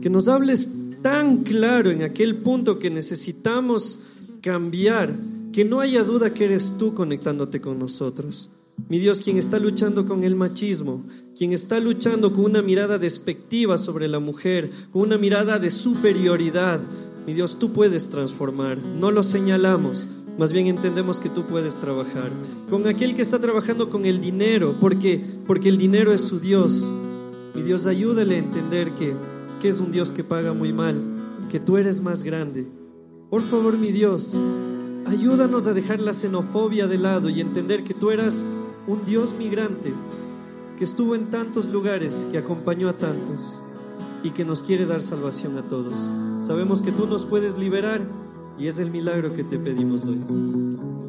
[0.00, 0.70] que nos hables
[1.02, 4.00] tan claro en aquel punto que necesitamos
[4.40, 5.14] cambiar,
[5.52, 8.50] que no haya duda que eres tú conectándote con nosotros.
[8.88, 11.04] Mi Dios, quien está luchando con el machismo,
[11.36, 16.80] quien está luchando con una mirada despectiva sobre la mujer, con una mirada de superioridad,
[17.26, 22.30] mi Dios, tú puedes transformar, no lo señalamos, más bien entendemos que tú puedes trabajar
[22.70, 26.90] con aquel que está trabajando con el dinero, porque porque el dinero es su Dios.
[27.54, 29.14] Mi Dios, ayúdale a entender que,
[29.62, 31.00] que es un Dios que paga muy mal,
[31.48, 32.66] que tú eres más grande.
[33.30, 34.36] Por favor, mi Dios,
[35.06, 38.44] ayúdanos a dejar la xenofobia de lado y entender que tú eras
[38.88, 39.94] un Dios migrante,
[40.76, 43.62] que estuvo en tantos lugares, que acompañó a tantos
[44.24, 46.12] y que nos quiere dar salvación a todos.
[46.42, 48.04] Sabemos que tú nos puedes liberar
[48.58, 51.01] y es el milagro que te pedimos hoy.